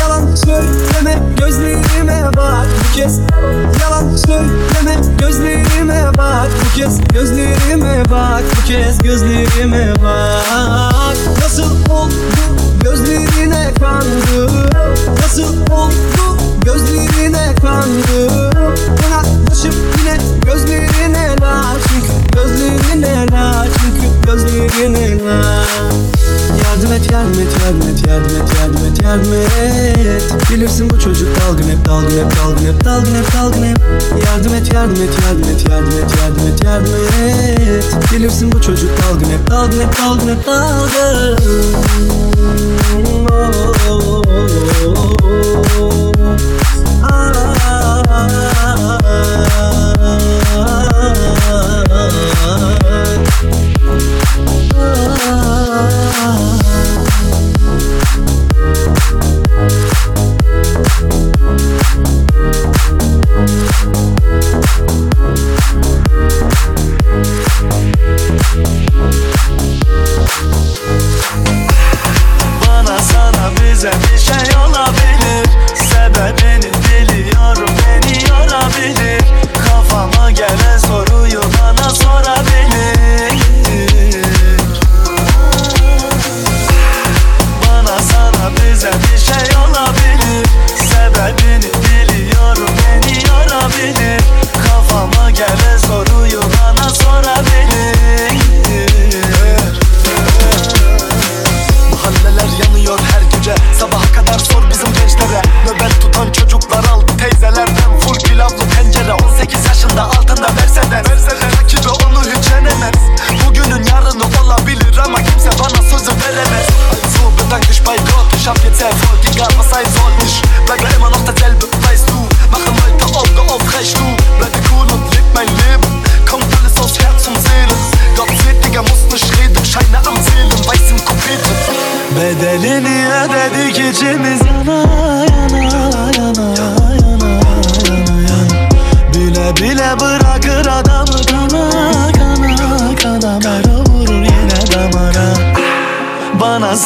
Yalan 0.00 0.34
söyleme 0.34 1.22
gözlerime 1.38 2.30
bak 2.36 2.66
Bu 2.96 3.00
kez. 3.00 3.18
Yalan 3.80 4.16
söyleme 4.16 5.00
gözlerime 5.18 6.10
bak 6.18 6.48
Bu 6.64 6.78
kez. 6.78 7.00
Gözlerime 7.12 8.02
bak 8.10 8.42
Bu 8.56 8.66
kez 8.66 8.98
gözlerime 8.98 9.94
bak. 10.02 11.16
Nasıl 11.42 11.90
oldu 11.90 12.12
gözlerine 12.82 13.72
kandı? 13.80 14.50
Nasıl 15.22 15.56
oldu 15.70 16.38
gözlerine 16.64 17.54
kandı? 17.62 18.50
Yaklaşıp 19.10 19.74
yine 19.98 20.18
gözlerine 20.46 21.36
la 21.40 21.62
Çünkü 21.88 22.12
gözlerine 22.32 23.26
la 23.32 23.66
Çünkü 23.80 24.26
gözlerine 24.26 25.24
la 25.24 25.64
Yardım 26.76 26.92
et 26.92 27.12
yardım 27.12 27.40
et 27.40 27.48
yardım 27.62 27.88
et 27.88 28.06
yardım 28.06 28.36
et 28.36 28.54
yardım 28.58 28.84
et 28.84 29.02
yardım 29.02 29.32
et 29.32 30.50
Bilirsin 30.50 30.90
bu 30.90 31.00
çocuk 31.00 31.28
dalgın 31.40 31.68
hep 31.68 31.84
dalgın 31.86 32.18
hep 32.18 32.36
dalgın 32.36 32.66
hep 32.66 32.84
dalgın 32.84 33.14
hep 33.14 33.32
dalgın 33.34 33.62
hep 33.62 33.78
Yardım 34.26 34.54
et 34.54 34.74
yardım 34.74 35.02
et 35.02 35.14
yardım 35.22 35.50
et 35.50 35.68
yardım 35.68 35.98
et 35.98 36.14
yardım 36.20 36.46
et 36.46 36.64
yardım 36.64 36.94
et 36.94 38.12
Bilirsin 38.12 38.52
bu 38.52 38.60
çocuk 38.60 38.90
dalgın 39.02 39.30
hep 39.30 39.50
dalgın 39.50 39.80
hep 39.80 39.98
dalgın 39.98 40.28
hep 40.28 40.46
dalgın 40.46 41.36
oh, 43.30 43.62
oh, 43.88 44.22
oh, 44.22 44.22
oh. 45.80 46.12
Ah. 55.28 56.45
gelen 80.36 80.78
soruyu 80.78 81.40
bana 81.40 81.90
sorabilir. 81.90 83.32
Bana 87.62 87.98
sana 87.98 88.50
bize 88.56 88.90
bir 88.92 89.18
şey 89.18 89.56
olabilir. 89.56 90.46
Sebebini 90.76 91.70
biliyorum 91.84 92.68
beni 92.78 93.14
yorabilir. 93.28 94.20
Kafama 94.66 95.30
gelen 95.30 95.78
soru 95.78 96.05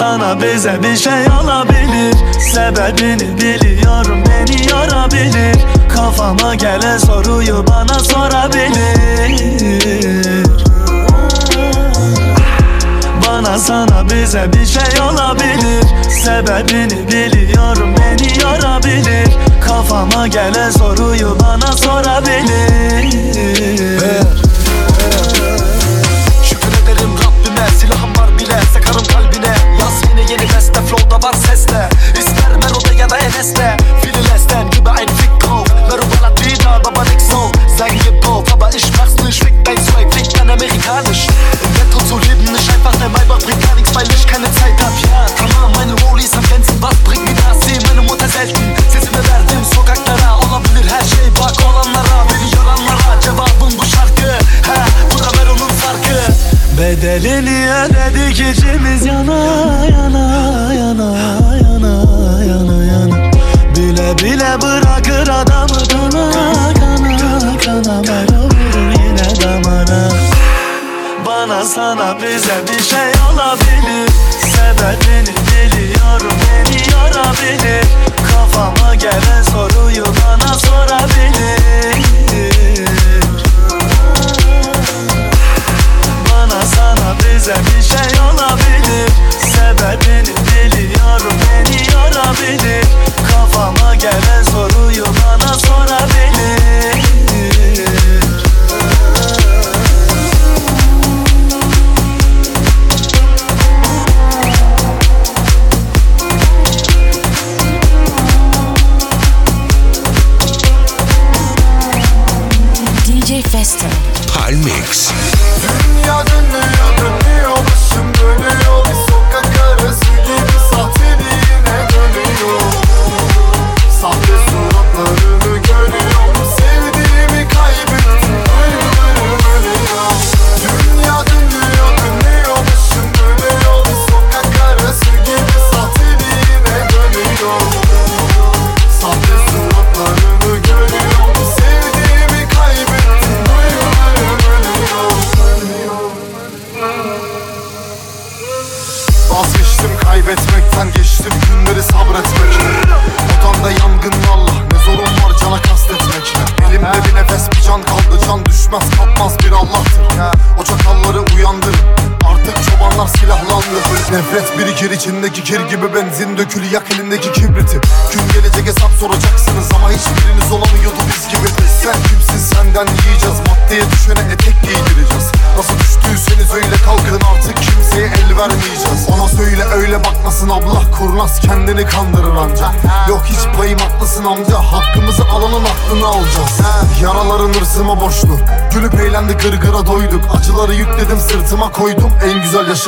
Sana 0.01 0.41
bize 0.43 0.83
bir 0.83 0.97
şey 0.97 1.27
olabilir. 1.43 2.15
Sebebini 2.53 3.39
biliyorum 3.39 4.25
beni 4.29 4.71
yorabilir. 4.71 5.57
Kafama 5.89 6.55
gelen 6.55 6.99
soruyu 6.99 7.65
bana 7.69 7.99
sorabilir. 7.99 9.67
Bana 13.27 13.59
sana 13.59 14.11
bize 14.11 14.53
bir 14.53 14.67
şey 14.67 15.01
olabilir. 15.03 15.85
Sebebini 16.25 17.09
biliyorum 17.09 17.95
beni 17.99 18.41
yorabilir. 18.43 19.37
Kafama 19.61 20.27
gelen 20.27 20.71
soruyu 20.71 21.37
bana 21.41 21.73
sorabilir. 21.73 23.13
hey. 24.01 24.50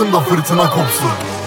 başında 0.03 0.21
fırtına 0.21 0.71
kopsun. 0.71 1.42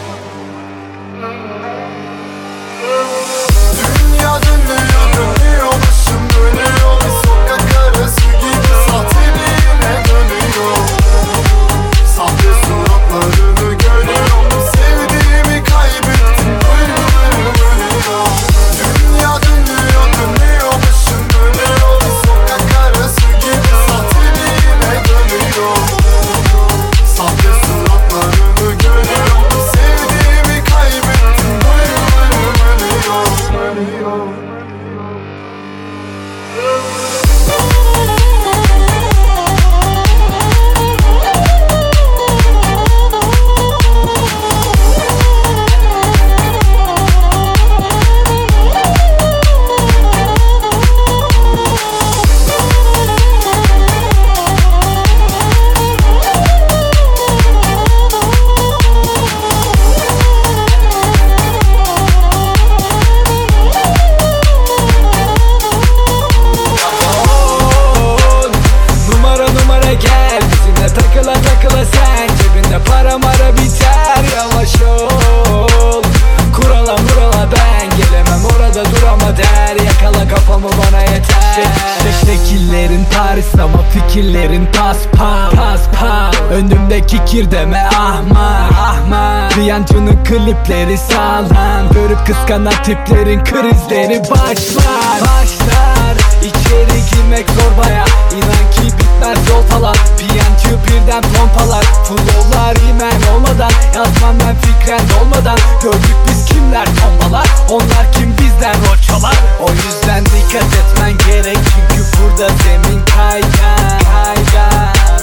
Önümdeki 87.16 87.32
kir 87.32 87.52
deme 87.52 87.84
ahmak 87.84 88.72
ahmak 88.72 89.58
Bir 89.58 89.62
yancının 89.62 90.24
klipleri 90.24 90.98
sağlam. 90.98 91.90
Görüp 91.94 92.28
kıskanan 92.28 92.74
tiplerin 92.84 93.44
krizleri 93.44 94.22
başlar. 94.32 95.22
Başlar. 95.22 96.16
İçeri 96.42 97.00
girmek 97.12 97.50
zor 97.50 97.84
baya. 97.84 98.06
İnan 98.32 98.72
ki 98.72 98.98
bitmez 98.98 99.50
yol 99.50 99.62
falan. 99.62 99.96
Piyancı 100.18 100.84
birden 100.88 101.22
pompalar. 101.22 101.84
Flowlar 101.84 102.76
imen 102.90 103.34
olmadan. 103.36 103.72
Yazmam 103.96 104.36
ben 104.40 104.56
fikren 104.56 105.22
olmadan. 105.22 105.58
Gördük 105.84 106.16
biz 106.28 106.46
kimler 106.46 106.86
tombalar 106.86 107.48
Onlar 107.70 108.12
kim 108.14 108.36
bizden 108.38 108.76
roçalar 108.76 109.36
O 109.62 109.70
yüzden 109.72 110.26
dikkat 110.26 110.64
etmen 110.64 111.12
gerek. 111.28 111.58
Çünkü 111.58 112.04
burada 112.18 112.54
zemin 112.64 113.02
kaygan 113.06 114.00
Kaygan 114.00 115.15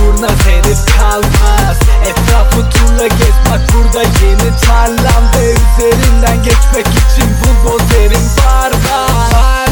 Kurnaz 0.00 0.46
herif 0.46 0.78
kalmaz. 0.98 1.78
Etrafı 2.06 2.70
turla 2.70 3.06
gez 3.06 3.36
bak 3.50 3.60
burada 3.74 4.02
yeni 4.02 4.56
tarlam 4.66 5.24
Ve 5.36 5.52
üzerinden 5.52 6.36
geçmek 6.36 6.86
için 6.86 7.30
buldozerim 7.40 8.26
var 8.38 8.70
var 8.70 9.68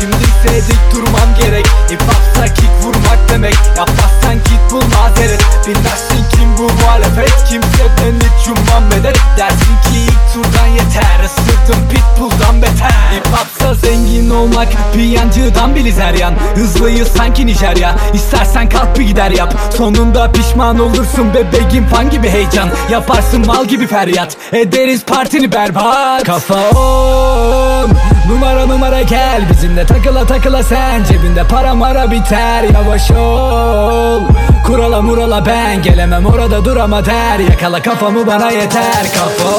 Şimdi 0.00 0.16
ise 0.16 0.68
dik 0.68 0.94
durmam 0.94 1.34
gerek. 1.40 1.66
Hip 1.90 2.02
hopsa 2.02 2.54
kick 2.54 2.70
vurmak 2.82 3.28
demek. 3.28 3.54
Yapmazsan 3.76 4.34
git 4.34 4.70
bul 4.70 4.82
mazeret. 4.82 5.42
Bilmezsin 5.66 6.31
kim 6.36 6.58
bu 6.58 6.72
muhalefet? 6.82 7.44
Kimseden 7.48 8.14
hiç 8.20 8.48
yummam 8.48 8.84
medet 8.90 9.18
Dersin 9.38 9.56
ki 9.58 9.98
ilk 10.06 10.32
turdan 10.34 10.66
yeter. 10.66 11.24
Isırdım 11.24 11.88
pitbull'dan 11.88 12.62
beter. 12.62 12.92
Hip 13.14 13.26
hopsa 13.26 13.74
zengin 13.74 14.30
olmak 14.30 14.68
Piyancıdan 14.94 15.74
bili 15.74 15.92
zeryan 15.92 16.34
Hızlıyız 16.54 17.08
sanki 17.08 17.46
Nijerya. 17.46 17.96
İstersen 18.14 18.68
kalk 18.68 18.98
bir 18.98 19.04
gider 19.04 19.30
yap. 19.30 19.54
Sonunda 19.76 20.32
pişman 20.32 20.78
olursun 20.78 21.34
bebeğim 21.34 21.86
fan 21.86 22.10
gibi 22.10 22.28
heyecan. 22.28 22.68
Yaparsın 22.90 23.46
mal 23.46 23.64
gibi 23.64 23.86
feryat. 23.86 24.36
Ederiz 24.52 25.04
partini 25.04 25.52
berbat. 25.52 26.24
Kafa 26.24 26.70
om 26.70 27.90
Numara 28.32 28.66
numara 28.66 29.02
gel 29.02 29.48
Bizimle 29.50 29.86
takıla 29.86 30.26
takıla 30.26 30.62
sen. 30.62 31.04
Cebinde 31.04 31.44
para 31.44 31.74
mara 31.74 32.10
biter 32.10 32.62
Yavaş 32.62 33.10
ol. 33.10 34.22
Kurala 34.66 35.02
murala 35.02 35.46
ben 35.46 35.82
Gelemem 35.82 36.26
orada 36.26 36.64
durama 36.64 37.04
der. 37.06 37.38
Yakala 37.38 37.82
kafamı 37.82 38.26
bana 38.26 38.50
yeter 38.50 39.06
Kafa 39.14 39.50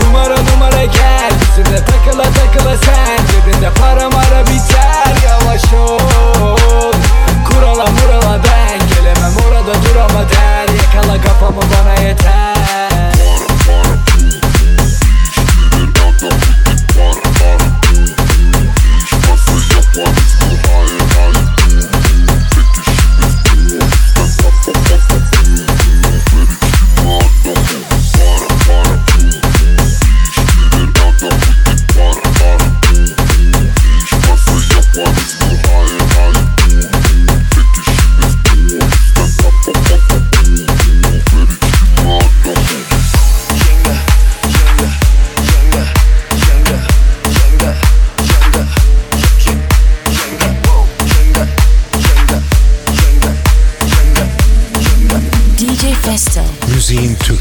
Numara 0.00 0.36
numara 0.36 0.84
gel 0.84 1.32
Bizimle 1.40 1.84
takıla 1.84 2.22
takıla 2.22 2.76
sen. 2.76 3.26
Cebinde 3.26 3.70
para 3.70 4.10
mara 4.10 4.42
biter 4.46 5.14
Yavaş 5.28 5.64
ol. 5.74 5.98
Kurala 7.48 7.86
murala 7.90 8.40
ben 8.44 8.78
Gelemem 8.88 9.34
orada 9.48 9.74
durama 9.74 10.28
der. 10.30 10.74
Yakala 10.74 11.22
kafamı 11.22 11.60
bana 11.62 12.02
yeter 12.08 12.93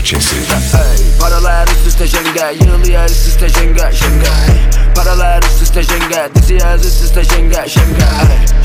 Türkçesi. 0.04 0.36
Hey, 0.36 1.20
paralar 1.22 1.68
üst 1.68 1.88
üste 1.88 2.08
jenge 2.08 2.66
Yığılıyor 2.66 3.06
üst 3.10 3.28
üste 3.28 3.50
jenge 3.50 3.92
jenge 3.94 4.32
Paralar 4.96 5.44
üst 5.44 5.62
üste 5.62 5.84
jenge 5.84 6.30
Diziyoruz 6.36 6.86
üst 6.86 7.04
üste 7.04 7.24
jenge 7.24 7.66
jenge 7.68 8.08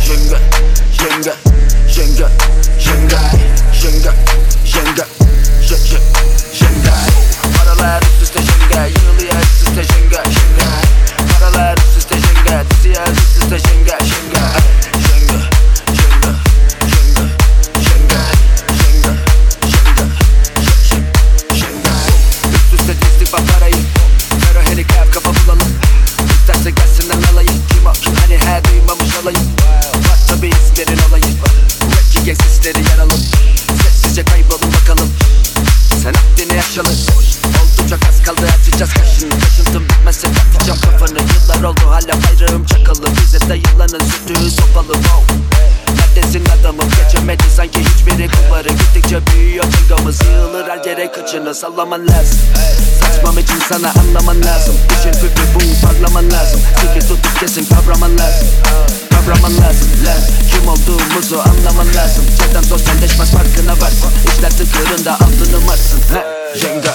Jenge 0.06 0.38
jenge 0.98 1.32
jenge 1.94 2.26
jenge 2.78 3.18
jenge 3.82 4.12
jenge 4.64 5.04
je- 5.68 5.86
je- 5.88 6.02
jenge 6.58 6.90
Paralar 7.58 8.02
üst 8.02 8.17
yere 50.98 51.12
kıçını 51.12 51.54
sallaman 51.54 52.08
lazım. 52.08 52.38
Saçmam 53.00 53.38
için 53.38 53.58
sana 53.68 53.92
anlaman 54.00 54.44
lazım. 54.44 54.74
İşin 54.98 55.12
fikri 55.12 55.44
bu 55.54 55.86
parlaman 55.86 56.30
lazım. 56.30 56.60
Zili 56.80 57.00
tutup 57.00 57.40
kesin 57.40 57.64
kavraman 57.64 58.18
lazım. 58.18 58.48
Kavraman 59.10 59.52
lazım. 59.52 59.88
Lan 60.06 60.20
Kim 60.50 60.68
olduğumuzu 60.68 61.38
anlaman 61.38 61.94
lazım. 61.94 62.24
Çetem 62.38 62.64
sosyalleşmez 62.64 63.30
farkına 63.30 63.72
varsın. 63.72 64.12
İşler 64.26 64.50
tıkırında 64.50 65.12
altını 65.12 65.60
marsın. 65.66 66.00
He, 66.14 66.58
Jenga. 66.58 66.94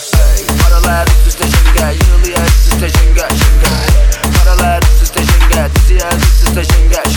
Paralar 0.63 1.07
üst 1.07 1.27
üste 1.27 1.45
jenga. 1.47 1.91
Yığılıyor 1.91 2.45
üst 2.47 2.73
üste 2.73 2.89
jenga 2.89 3.29
jenga. 3.29 3.71
Paralar 4.37 4.81
üst 4.93 5.03
üste 5.03 5.19
jenga. 5.23 5.69
Diziyor 5.75 6.11
üst 6.11 6.47
üste 6.47 6.63
Jenga 6.63 7.12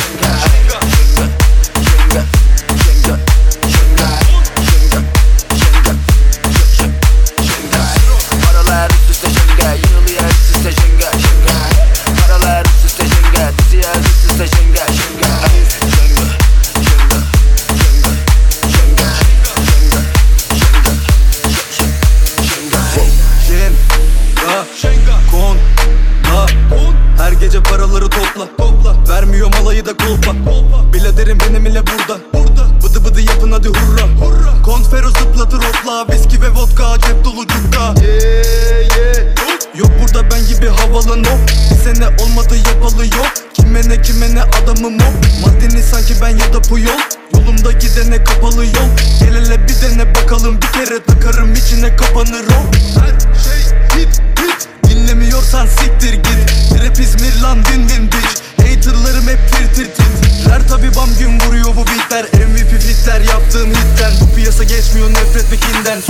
da 46.67 46.69
puyol 46.69 47.01
Yolumda 47.35 47.73
gidene 47.73 48.25
kapalı 48.25 48.65
yol. 48.67 48.91
Gel 49.21 49.35
hele 49.35 49.69
bir 49.69 49.83
dene 49.83 50.15
bakalım. 50.15 50.59
Bir 50.63 50.67
kere 50.67 51.03
takarım 51.03 51.55
içine 51.55 51.97
kapanır 51.97 52.45
o. 52.45 52.61
Her 53.01 53.41
şey 53.45 53.63
hit 53.97 54.21
hit 54.39 54.69
Dinlemiyorsan 54.91 55.67
siktir 55.67 56.13
git. 56.13 56.85
Rap 56.85 57.01
İzmir 57.01 57.41
lan 57.43 57.59
din 57.65 57.89
din 57.89 58.07
bitch. 58.07 58.41
Haterlarım 58.59 59.29
hep 59.29 59.39
tir 59.53 59.75
tir 59.75 59.95
tir. 59.95 60.51
Her 60.51 60.69
tabi 60.69 60.97
bam 60.97 61.09
gün 61.19 61.41
vuruyor 61.41 61.77
bu 61.77 61.87
beatler. 61.87 62.25
MVP 62.25 62.81
fitler 62.81 63.21
yaptığım 63.21 63.71
hitten. 63.71 64.13
Bu 64.21 64.35
piyasa 64.35 64.65
geçmiyor 64.65 65.11
nefret 65.11 65.53
ve 65.53 65.57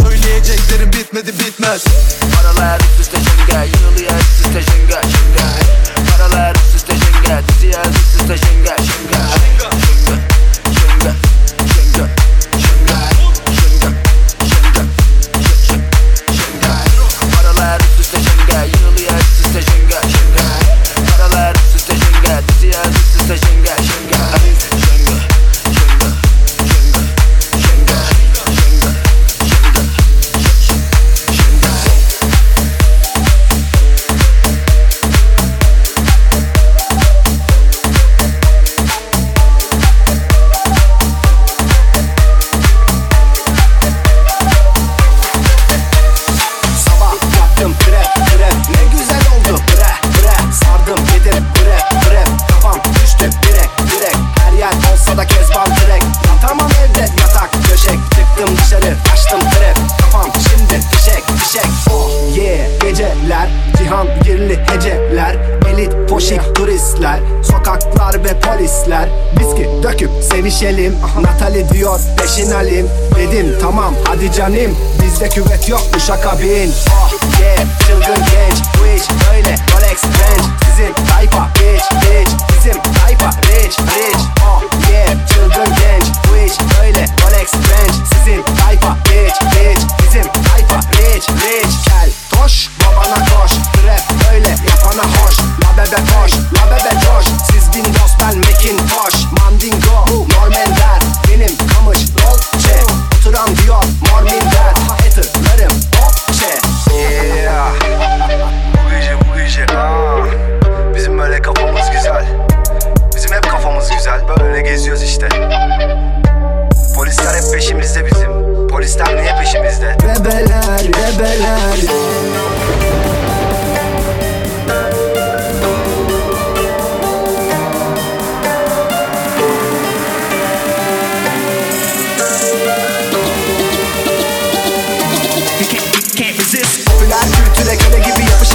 Söyleyeceklerim 0.02 0.92
bitmedi 0.92 1.32
bitmez. 1.38 1.84
Paralar 2.34 2.80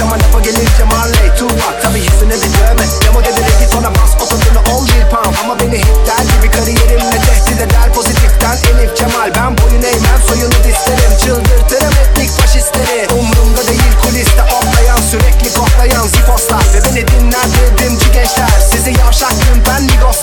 Ama 0.02 0.16
lafa 0.18 0.40
gelince 0.40 0.84
Marley 0.92 1.28
Tupac. 1.38 1.82
Tabi 1.82 1.98
yüzüne 1.98 2.36
de 2.42 2.48
dövme. 2.58 2.84
Demo 3.04 3.20
dedi 3.24 3.42
git 3.60 3.74
ona 3.74 3.90
bas 3.94 4.12
otosunu 4.22 4.60
ol 4.74 4.86
bir 4.86 5.04
pound. 5.12 5.36
Ama 5.44 5.60
beni 5.60 5.78
hitler 5.78 6.24
gibi 6.32 6.50
kariyerimle 6.50 7.18
tehdit 7.26 7.60
eder 7.60 7.92
Pozitiften. 7.94 8.56
Elif 8.70 8.96
Kemal 8.96 9.30
Ben 9.34 9.58
boyun 9.58 9.82
eğmem 9.82 10.20
soyunu 10.28 10.54
isterim 10.72 11.12
Çıldırtırım 11.24 11.94
etnik 12.02 12.30
faşistleri. 12.30 13.06
Umrumda 13.20 13.66
değil 13.68 13.92
kuliste 14.02 14.42
otlayan 14.42 15.00
Sürekli 15.10 15.52
koklayan 15.58 16.06
zifoslar 16.06 16.64
Ve 16.74 16.84
beni 16.84 17.08
dinler 17.08 17.46
dedimci 17.56 18.12
gençler. 18.12 18.52
Sizi 18.70 18.90
yavşak 19.00 19.32
gümpen 19.46 19.88
ligos 19.88 20.21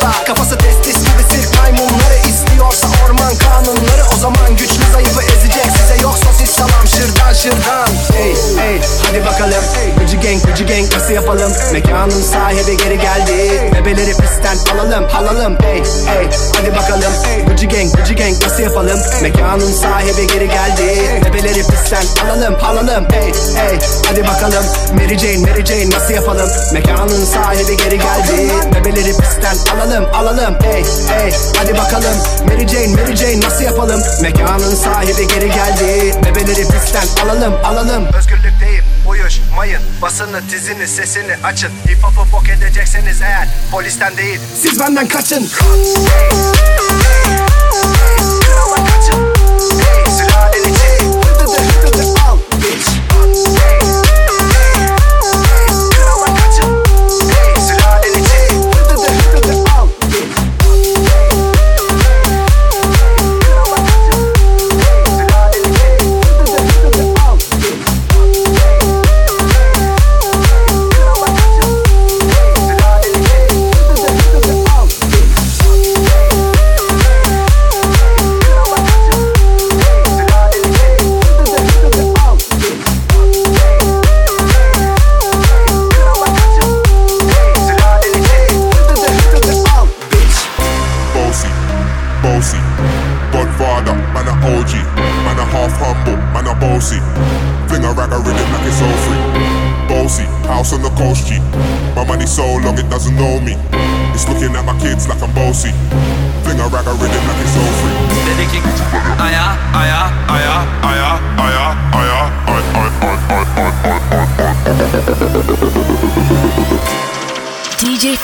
ey, 8.19 8.31
ey 8.69 8.81
Hadi 9.03 9.25
bakalım 9.25 9.63
gang 10.21 10.45
gücü 10.45 10.65
gang 10.67 10.93
nasıl 10.93 11.13
yapalım? 11.13 11.51
Mekanım 11.73 12.23
sahede 12.23 12.73
geri 12.73 12.97
geldi. 12.97 13.71
Bebeleri 13.75 14.13
pistten 14.17 14.57
alalım 14.73 15.05
alalım. 15.15 15.57
Ey 15.63 15.77
ey 15.77 16.27
hadi 16.57 16.75
bakalım. 16.75 17.13
Gucci 17.47 17.67
gang 17.67 17.95
Gucci 17.95 18.15
gang 18.15 18.43
nasıl 18.43 18.63
yapalım? 18.63 18.99
Mekanım 19.21 19.73
sahibi 19.73 20.27
geri 20.27 20.47
geldi. 20.47 21.21
Bebeleri 21.25 21.63
pistten 21.67 22.05
alalım 22.25 22.55
alalım. 22.63 23.07
Ey 23.13 23.27
ey 23.27 23.79
hadi 24.07 24.23
bakalım. 24.27 24.65
Mary 24.93 25.17
Jane 25.17 25.37
Mary 25.37 25.65
Jane 25.65 25.89
nasıl 25.89 26.13
yapalım? 26.13 26.49
Mekanın 26.73 27.25
sahibi 27.25 27.77
geri 27.77 27.97
geldi. 27.97 28.51
Bebeleri 28.75 29.17
pistten 29.17 29.75
alalım 29.75 30.05
alalım. 30.13 30.55
Ey 30.63 30.83
ey 31.23 31.33
hadi 31.57 31.77
bakalım. 31.77 32.15
Mary 32.47 32.67
Jane 32.67 32.87
Mary 32.87 33.15
Jane 33.15 33.41
nasıl 33.41 33.63
yapalım? 33.63 34.01
Mekanın 34.21 34.75
sahibi 34.75 35.27
geri 35.27 35.47
geldi. 35.47 36.15
Bebeleri 36.25 36.67
pistten 36.67 37.23
alalım 37.25 37.53
alalım. 37.65 38.05
Özgürlükteyim 38.17 38.88
yapmayın. 39.59 39.81
Basını 40.01 40.47
tizini 40.47 40.87
sesini 40.87 41.35
açın. 41.43 41.69
Hip 41.87 42.03
hop'u 42.03 42.31
bok 42.31 42.49
edecekseniz 42.49 43.21
eğer 43.21 43.47
Polisten 43.71 44.17
değil. 44.17 44.39
Siz 44.61 44.79
benden 44.79 45.07
kaçın. 45.07 45.49
Krala 48.41 48.85
kaçın. 48.85 49.28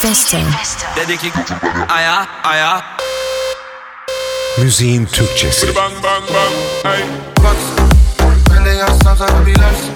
Festo. 0.02 0.38
Dedi 0.96 1.18
ki 1.18 1.32
aya 1.90 2.28
aya. 2.44 2.84
Müziğin 4.58 5.06
Türkçesi. 5.06 5.76
Bang 5.76 5.94
bang 6.04 6.24
bang. 6.34 6.54
Hey. 6.84 7.06
Bak. 7.44 7.56
Ben 8.66 8.74
yazsam 8.74 9.18
sana 9.18 9.46
bilersin. 9.46 9.95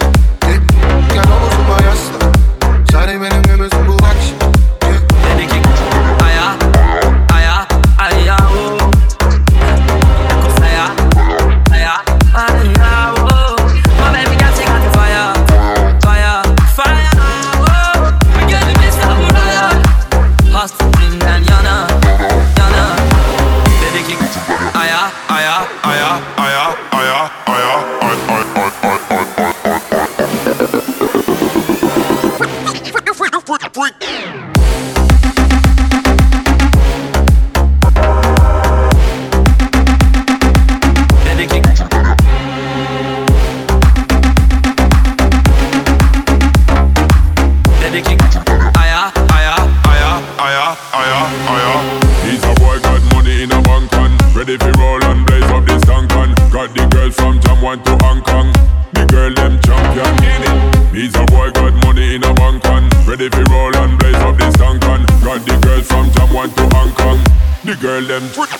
girl 68.07 68.19
them. 68.19 68.58